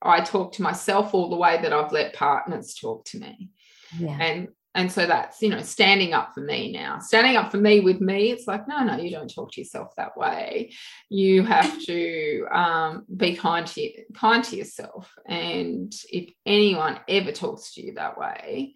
[0.00, 3.50] I talk to myself or the way that I've let partners talk to me.
[3.98, 4.16] Yeah.
[4.20, 7.80] And and so that's you know standing up for me now standing up for me
[7.80, 10.72] with me it's like no no you don't talk to yourself that way
[11.08, 17.74] you have to um, be kind to kind to yourself and if anyone ever talks
[17.74, 18.74] to you that way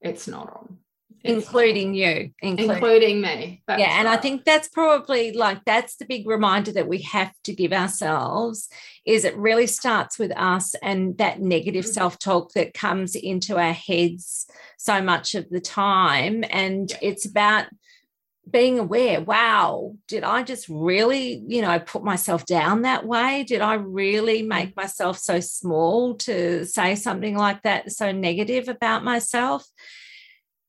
[0.00, 0.78] it's not on
[1.24, 4.18] including you including, including me that's yeah and right.
[4.18, 8.68] i think that's probably like that's the big reminder that we have to give ourselves
[9.04, 11.92] is it really starts with us and that negative mm-hmm.
[11.92, 14.46] self-talk that comes into our heads
[14.76, 16.98] so much of the time and yeah.
[17.02, 17.66] it's about
[18.48, 23.60] being aware wow did i just really you know put myself down that way did
[23.60, 24.48] i really mm-hmm.
[24.48, 29.66] make myself so small to say something like that so negative about myself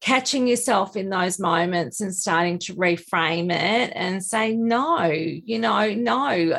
[0.01, 5.93] catching yourself in those moments and starting to reframe it and say no you know
[5.93, 6.57] no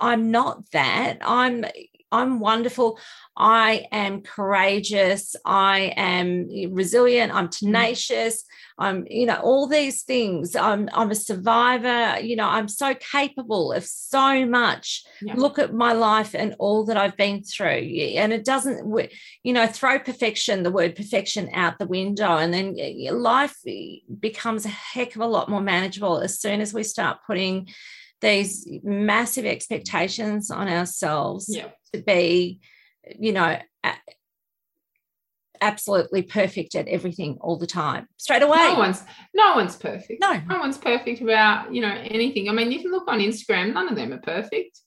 [0.00, 1.18] i'm not that.
[1.22, 1.64] I'm
[2.12, 2.98] i'm wonderful
[3.36, 7.58] i am courageous i am resilient i'm mm.
[7.58, 8.44] tenacious
[8.80, 10.56] I'm, you know, all these things.
[10.56, 12.18] I'm, I'm a survivor.
[12.18, 15.04] You know, I'm so capable of so much.
[15.20, 15.34] Yeah.
[15.36, 17.66] Look at my life and all that I've been through.
[18.16, 19.10] And it doesn't,
[19.42, 22.38] you know, throw perfection, the word perfection out the window.
[22.38, 22.74] And then
[23.12, 23.54] life
[24.18, 27.68] becomes a heck of a lot more manageable as soon as we start putting
[28.20, 31.68] these massive expectations on ourselves yeah.
[31.92, 32.60] to be,
[33.18, 33.58] you know,
[35.60, 38.56] absolutely perfect at everything all the time straight away.
[38.56, 39.02] No one's
[39.34, 40.20] no one's perfect.
[40.20, 40.40] No.
[40.48, 42.48] No one's perfect about you know anything.
[42.48, 44.80] I mean you can look on instagram none of them are perfect.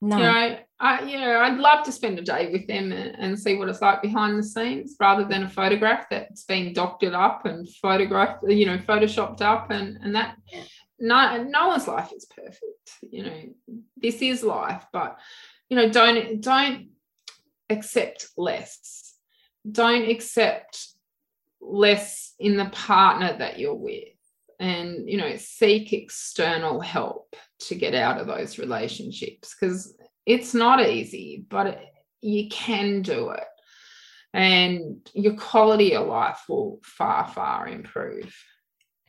[0.00, 0.16] No.
[0.16, 3.38] You know i you know i'd love to spend a day with them and, and
[3.38, 7.46] see what it's like behind the scenes rather than a photograph that's been doctored up
[7.46, 10.36] and photographed you know photoshopped up and and that.
[10.52, 10.62] Yeah.
[11.02, 13.42] No no one's life is perfect you know
[13.96, 15.18] this is life but
[15.68, 16.88] you know don't don't
[17.72, 19.14] accept less.
[19.70, 20.88] Don't accept
[21.60, 24.08] less in the partner that you're with
[24.58, 29.96] and you know seek external help to get out of those relationships because
[30.26, 31.78] it's not easy but it,
[32.20, 33.44] you can do it.
[34.34, 38.34] And your quality of life will far far improve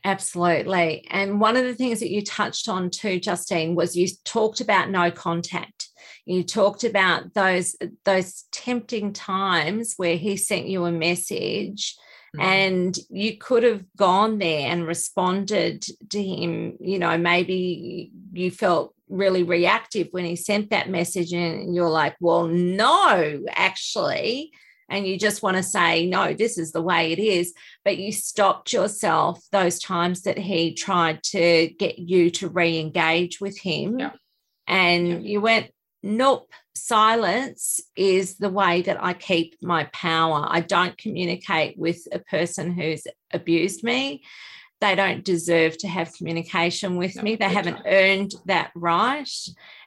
[0.04, 1.06] absolutely.
[1.10, 4.90] And one of the things that you touched on too justine was you talked about
[4.90, 5.88] no contact.
[6.26, 11.96] You talked about those those tempting times where he sent you a message
[12.34, 12.40] mm-hmm.
[12.40, 16.76] and you could have gone there and responded to him.
[16.80, 22.16] You know maybe you felt really reactive when he sent that message and you're like
[22.20, 24.50] well no actually
[24.88, 27.52] and you just want to say no this is the way it is
[27.84, 33.58] but you stopped yourself those times that he tried to get you to re-engage with
[33.58, 34.10] him yeah.
[34.66, 35.18] and yeah.
[35.18, 35.70] you went
[36.04, 40.46] nope, silence is the way that I keep my power.
[40.48, 44.22] I don't communicate with a person who's abused me.
[44.84, 47.36] They don't deserve to have communication with no, me.
[47.36, 47.86] They haven't don't.
[47.86, 49.30] earned that right.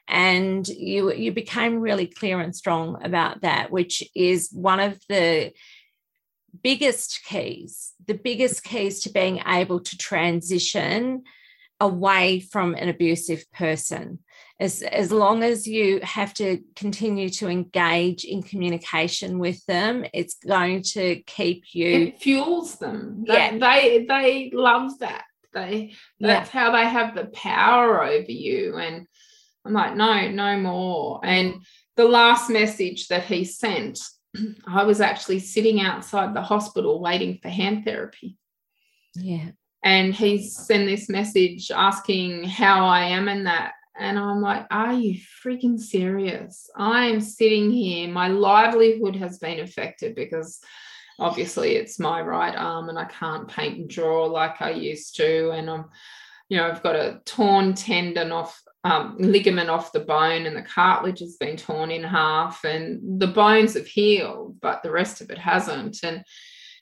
[0.08, 5.52] And you you became really clear and strong about that, which is one of the
[6.64, 11.22] biggest keys, the biggest keys to being able to transition
[11.78, 14.18] away from an abusive person
[14.60, 20.34] as as long as you have to continue to engage in communication with them it's
[20.46, 23.56] going to keep you it fuels them yeah.
[23.56, 26.60] they they love that they that's yeah.
[26.60, 29.06] how they have the power over you and
[29.64, 31.54] i'm like no no more and
[31.96, 34.00] the last message that he sent
[34.66, 38.36] i was actually sitting outside the hospital waiting for hand therapy
[39.14, 39.50] yeah
[39.82, 43.72] and he sent this message asking how I am in that.
[43.98, 46.70] And I'm like, are you freaking serious?
[46.76, 48.08] I'm sitting here.
[48.08, 50.60] My livelihood has been affected because
[51.18, 55.50] obviously it's my right arm and I can't paint and draw like I used to.
[55.50, 55.86] And I'm,
[56.48, 60.62] you know, I've got a torn tendon off, um, ligament off the bone, and the
[60.62, 65.30] cartilage has been torn in half, and the bones have healed, but the rest of
[65.30, 65.98] it hasn't.
[66.02, 66.24] And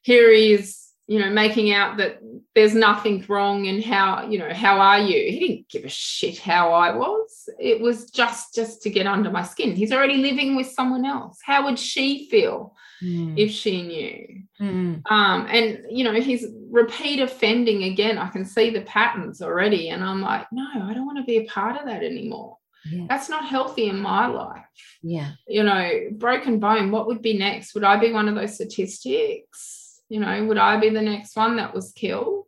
[0.03, 2.18] here he is you know, making out that
[2.54, 5.30] there's nothing wrong and how, you know, how are you?
[5.30, 7.48] He didn't give a shit how I was.
[7.61, 9.76] It was just just to get under my skin.
[9.76, 11.38] He's already living with someone else.
[11.44, 13.34] How would she feel mm.
[13.38, 14.42] if she knew?
[14.61, 15.02] Mm.
[15.11, 18.18] Um, and you know, he's repeat offending again.
[18.18, 19.90] I can see the patterns already.
[19.90, 22.57] And I'm like, no, I don't want to be a part of that anymore.
[22.90, 23.07] Yeah.
[23.09, 24.64] That's not healthy in my life.
[25.02, 25.32] Yeah.
[25.46, 27.74] You know, broken bone, what would be next?
[27.74, 29.86] Would I be one of those statistics?
[30.09, 32.46] You know, would I be the next one that was killed?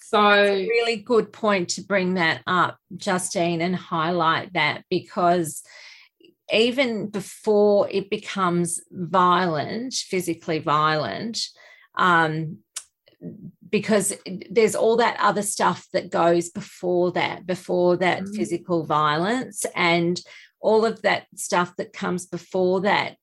[0.00, 5.64] So, really good point to bring that up, Justine, and highlight that because
[6.52, 11.40] even before it becomes violent, physically violent,
[11.96, 12.58] um,
[13.68, 14.14] because
[14.50, 18.36] there's all that other stuff that goes before that, before that mm.
[18.36, 20.20] physical violence, and
[20.60, 23.16] all of that stuff that comes before that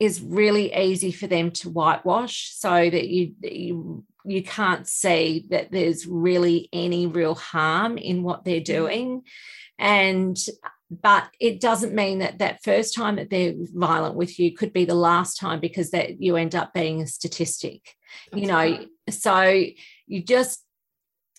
[0.00, 5.70] is really easy for them to whitewash so that you, you you can't see that
[5.70, 8.64] there's really any real harm in what they're mm.
[8.64, 9.22] doing
[9.78, 10.38] and
[10.90, 14.84] but it doesn't mean that that first time that they're violent with you could be
[14.84, 17.96] the last time because that you end up being a statistic
[18.30, 18.88] That's you know right.
[19.10, 19.64] so
[20.06, 20.63] you just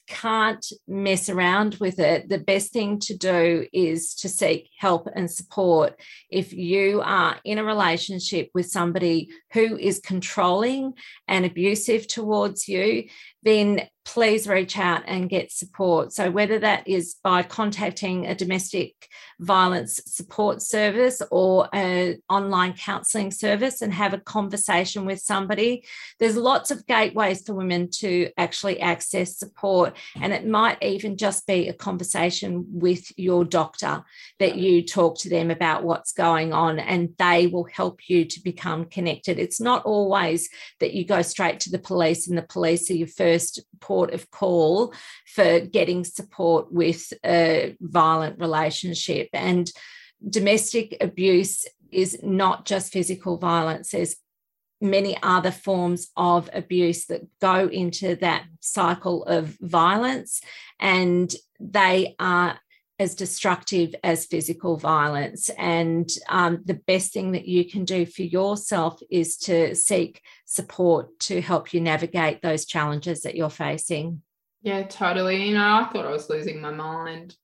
[0.08, 5.30] can't mess around with it, the best thing to do is to seek help and
[5.30, 5.99] support.
[6.30, 10.93] If you are in a relationship with somebody who is controlling
[11.28, 13.08] and abusive towards you,
[13.43, 16.14] then please reach out and get support.
[16.14, 23.32] So, whether that is by contacting a domestic violence support service or an online counselling
[23.32, 25.84] service and have a conversation with somebody,
[26.20, 29.97] there's lots of gateways for women to actually access support.
[30.16, 34.03] And it might even just be a conversation with your doctor
[34.39, 38.39] that you talk to them about what's going on and they will help you to
[38.41, 39.39] become connected.
[39.39, 40.47] It's not always
[40.80, 44.30] that you go straight to the police and the police are your first port of
[44.32, 44.93] call
[45.26, 49.30] for getting support with a violent relationship.
[49.34, 49.72] And
[50.30, 54.18] domestic abuse is not just physical violence, there's
[54.82, 60.41] many other forms of abuse that go into that cycle of violence,
[60.80, 62.60] and they are
[62.98, 65.50] as destructive as physical violence.
[65.58, 71.20] And um, the best thing that you can do for yourself is to seek support
[71.22, 74.22] to help you navigate those challenges that you're facing.
[74.62, 75.48] Yeah, totally.
[75.48, 77.36] You know, I thought I was losing my mind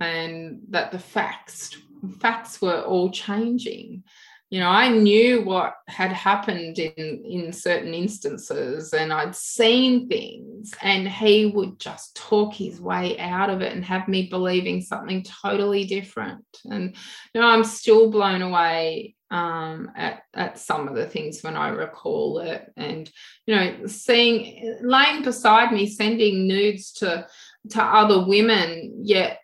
[0.00, 1.76] and that the facts
[2.20, 4.04] facts were all changing
[4.50, 10.72] you know i knew what had happened in in certain instances and i'd seen things
[10.82, 15.24] and he would just talk his way out of it and have me believing something
[15.42, 16.94] totally different and
[17.34, 21.70] you know i'm still blown away um, at, at some of the things when I
[21.70, 22.72] recall it.
[22.76, 23.10] And,
[23.46, 27.26] you know, seeing laying beside me, sending nudes to
[27.70, 29.40] to other women, yet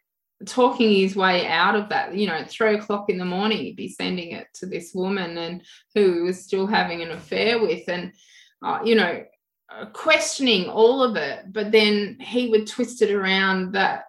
[0.47, 2.15] talking his way out of that.
[2.15, 5.39] You know, at three o'clock in the morning, he'd be sending it to this woman
[5.39, 5.63] and
[5.95, 8.13] who he was still having an affair with, and
[8.65, 9.25] uh, you know,
[9.71, 11.53] uh, questioning all of it.
[11.53, 14.05] But then he would twist it around that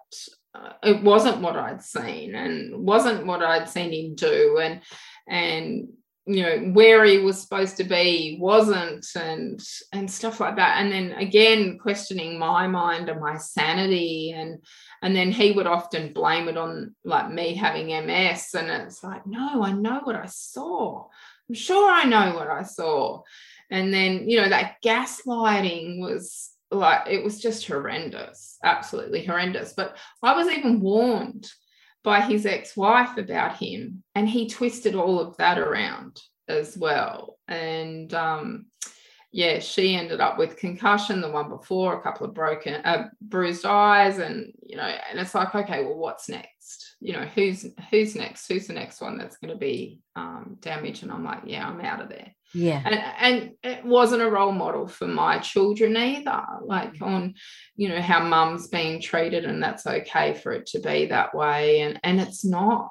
[0.54, 4.80] uh, it wasn't what I'd seen and wasn't what I'd seen him do, and
[5.26, 5.88] and
[6.26, 9.62] you know where he was supposed to be wasn't and
[9.92, 10.78] and stuff like that.
[10.78, 14.62] And then again questioning my mind and my sanity and
[15.02, 19.26] and then he would often blame it on like me having ms and it's like
[19.26, 21.06] no i know what i saw.
[21.48, 23.22] I'm sure i know what i saw.
[23.70, 29.74] And then you know that gaslighting was like it was just horrendous absolutely horrendous.
[29.74, 31.50] But i was even warned
[32.04, 37.38] by his ex-wife about him and he twisted all of that around as well.
[37.48, 38.66] And um,
[39.32, 43.66] yeah she ended up with concussion the one before a couple of broken uh, bruised
[43.66, 46.94] eyes and you know and it's like okay well what's next?
[47.00, 48.46] You know who's who's next?
[48.46, 51.02] Who's the next one that's going to be um, damaged?
[51.02, 52.80] And i'm like yeah i'm out of there yeah.
[52.84, 57.02] And and it wasn't a role model for my children either like mm.
[57.02, 57.34] on
[57.76, 61.80] you know how mum's being treated and that's okay for it to be that way.
[61.80, 62.90] And and it's not.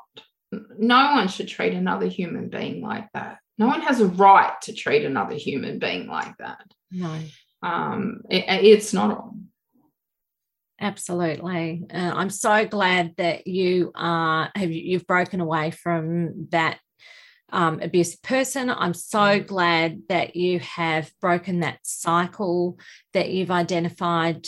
[0.78, 3.40] No one should treat another human being like that.
[3.58, 6.66] No one has a right to treat another human being like that.
[6.92, 7.20] No.
[7.64, 9.48] Um it, it's not on.
[10.82, 11.86] Absolutely.
[11.94, 16.80] Uh, i'm so glad that you are have you've broken away from that
[17.54, 18.70] um, abusive person.
[18.70, 19.48] I'm so mm.
[19.48, 22.80] glad that you have broken that cycle
[23.14, 24.48] that you've identified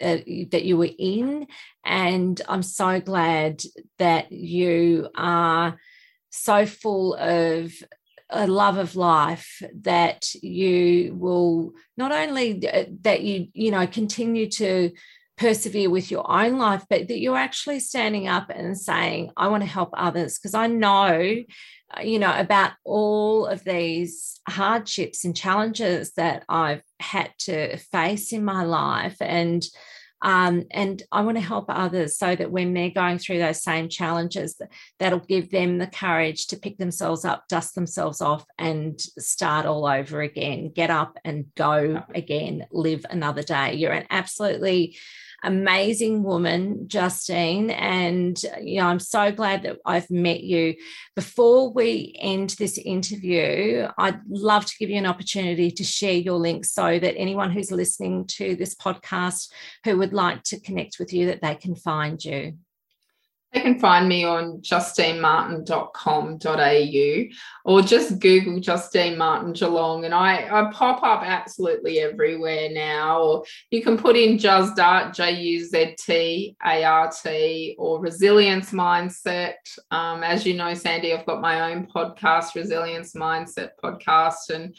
[0.00, 0.18] uh,
[0.52, 1.48] that you were in.
[1.84, 3.62] And I'm so glad
[3.98, 5.78] that you are
[6.30, 7.72] so full of
[8.32, 14.48] a love of life that you will not only uh, that you you know continue
[14.48, 14.92] to
[15.40, 19.62] persevere with your own life but that you're actually standing up and saying i want
[19.62, 21.34] to help others because i know
[21.96, 28.32] uh, you know, about all of these hardships and challenges that I've had to face
[28.32, 29.16] in my life.
[29.20, 29.64] And
[30.22, 33.88] um, and I want to help others so that when they're going through those same
[33.88, 34.60] challenges,
[34.98, 39.86] that'll give them the courage to pick themselves up, dust themselves off, and start all
[39.86, 40.72] over again.
[40.74, 43.76] Get up and go again, live another day.
[43.76, 44.98] You're an absolutely
[45.42, 47.70] amazing woman, Justine.
[47.70, 50.74] And, you know, I'm so glad that I've met you.
[51.16, 56.38] Before we end this interview, I'd love to give you an opportunity to share your
[56.38, 59.50] links so that anyone who's listening to this podcast
[59.84, 62.54] who would like to connect with you, that they can find you.
[63.52, 67.24] They can find me on justinemartin.com.au
[67.64, 73.20] or just Google Justine Martin Geelong and I, I pop up absolutely everywhere now.
[73.20, 78.70] Or you can put in Juztart, J U Z T A R T, or Resilience
[78.70, 79.54] Mindset.
[79.90, 84.76] Um, as you know, Sandy, I've got my own podcast, Resilience Mindset Podcast, and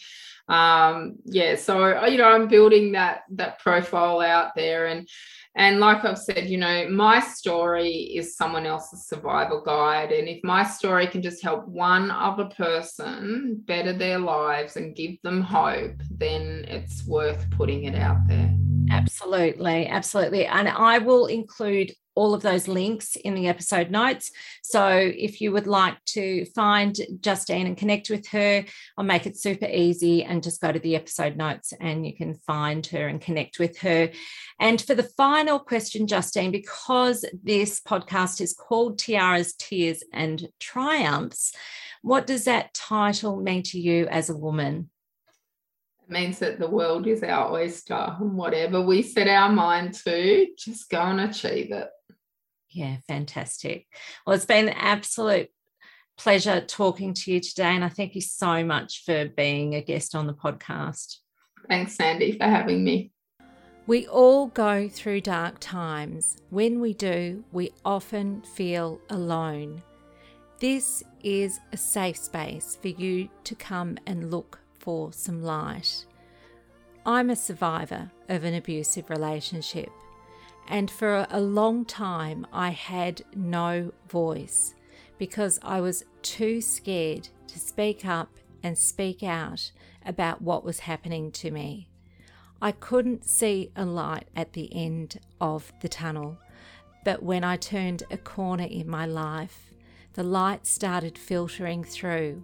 [0.52, 5.08] um, yeah, so you know, I'm building that that profile out there, and
[5.56, 10.12] and like I've said, you know, my story is someone else's survival guide.
[10.12, 15.22] And if my story can just help one other person better their lives and give
[15.24, 18.54] them hope, then it's worth putting it out there.
[18.92, 18.98] Mm.
[18.98, 20.46] Absolutely, absolutely.
[20.46, 24.32] And I will include all of those links in the episode notes.
[24.64, 28.66] So if you would like to find Justine and connect with her,
[28.98, 32.36] I'll make it super easy and just go to the episode notes and you can
[32.36, 34.12] find her and connect with her.
[34.60, 41.54] And for the final question, Justine, because this podcast is called Tiaras, Tears and Triumphs,
[42.02, 44.90] what does that title mean to you as a woman?
[46.12, 50.90] Means that the world is our oyster and whatever we set our mind to, just
[50.90, 51.88] go and achieve it.
[52.70, 53.88] Yeah, fantastic.
[54.26, 55.50] Well, it's been an absolute
[56.18, 57.76] pleasure talking to you today.
[57.76, 61.18] And I thank you so much for being a guest on the podcast.
[61.68, 63.12] Thanks, Sandy, for having me.
[63.88, 66.38] We all go through dark times.
[66.50, 69.82] When we do, we often feel alone.
[70.60, 76.06] This is a safe space for you to come and look for some light.
[77.06, 79.90] I'm a survivor of an abusive relationship.
[80.68, 84.74] And for a long time, I had no voice
[85.18, 88.30] because I was too scared to speak up
[88.64, 89.72] and speak out
[90.06, 91.88] about what was happening to me.
[92.62, 96.38] I couldn't see a light at the end of the tunnel,
[97.04, 99.72] but when I turned a corner in my life,
[100.14, 102.44] the light started filtering through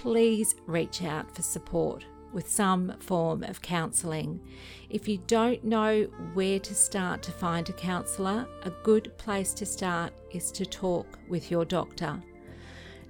[0.00, 4.40] please reach out for support with some form of counselling.
[4.88, 9.66] If you don't know where to start to find a counsellor, a good place to
[9.66, 12.22] start is to talk with your doctor.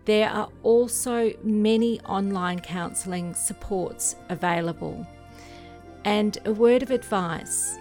[0.04, 5.06] There are also many online counselling supports available.
[6.04, 7.78] And a word of advice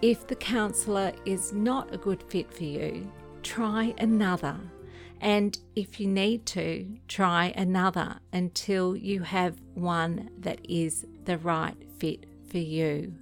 [0.00, 3.10] if the counsellor is not a good fit for you,
[3.42, 4.56] try another.
[5.20, 11.76] And if you need to, try another until you have one that is the right
[11.98, 13.14] fit for you.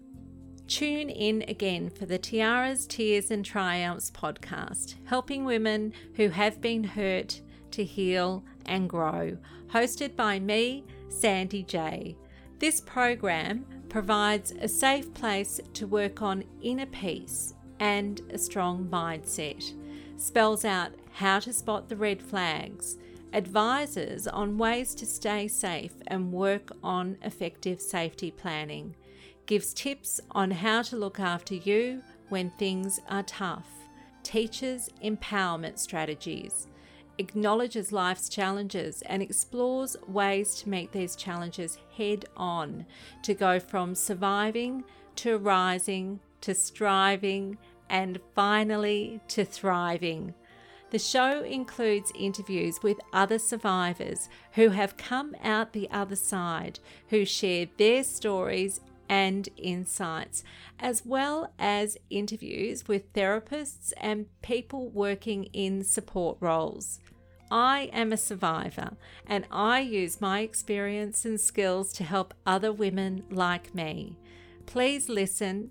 [0.69, 6.83] Tune in again for the Tiaras, Tears and Triumphs podcast, helping women who have been
[6.83, 7.41] hurt
[7.71, 9.39] to heal and grow,
[9.69, 12.17] hosted by me, Sandy J.
[12.59, 19.73] This program provides a safe place to work on inner peace and a strong mindset,
[20.17, 22.99] spells out how to spot the red flags,
[23.33, 28.95] advises on ways to stay safe and work on effective safety planning,
[29.47, 33.71] gives tips on how to look after you when things are tough,
[34.23, 36.67] teaches empowerment strategies,
[37.17, 42.85] acknowledges life's challenges and explores ways to meet these challenges head on
[43.23, 47.57] to go from surviving to rising to striving
[47.89, 50.35] and finally to thriving.
[50.91, 56.79] The show includes interviews with other survivors who have come out the other side,
[57.09, 60.45] who share their stories and insights,
[60.79, 67.01] as well as interviews with therapists and people working in support roles.
[67.51, 73.25] I am a survivor and I use my experience and skills to help other women
[73.31, 74.17] like me.
[74.67, 75.71] Please listen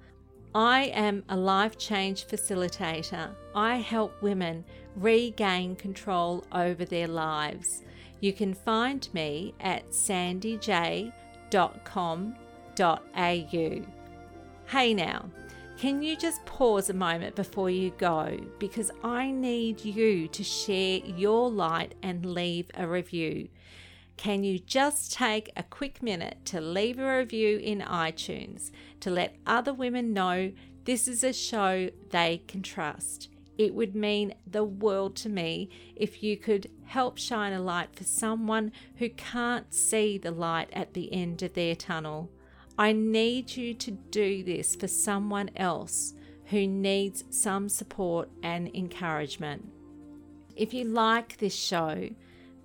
[0.53, 3.33] I am a life change facilitator.
[3.55, 4.65] I help women
[4.97, 7.83] regain control over their lives.
[8.19, 11.11] You can find me at sandyj.com.au.
[14.67, 15.29] Hey now,
[15.77, 18.37] can you just pause a moment before you go?
[18.59, 23.47] Because I need you to share your light and leave a review.
[24.17, 29.35] Can you just take a quick minute to leave a review in iTunes to let
[29.45, 30.51] other women know
[30.83, 33.29] this is a show they can trust?
[33.57, 38.03] It would mean the world to me if you could help shine a light for
[38.03, 42.31] someone who can't see the light at the end of their tunnel.
[42.77, 46.13] I need you to do this for someone else
[46.45, 49.69] who needs some support and encouragement.
[50.55, 52.09] If you like this show,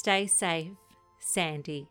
[0.00, 0.72] Stay safe.
[1.18, 1.86] Sandy.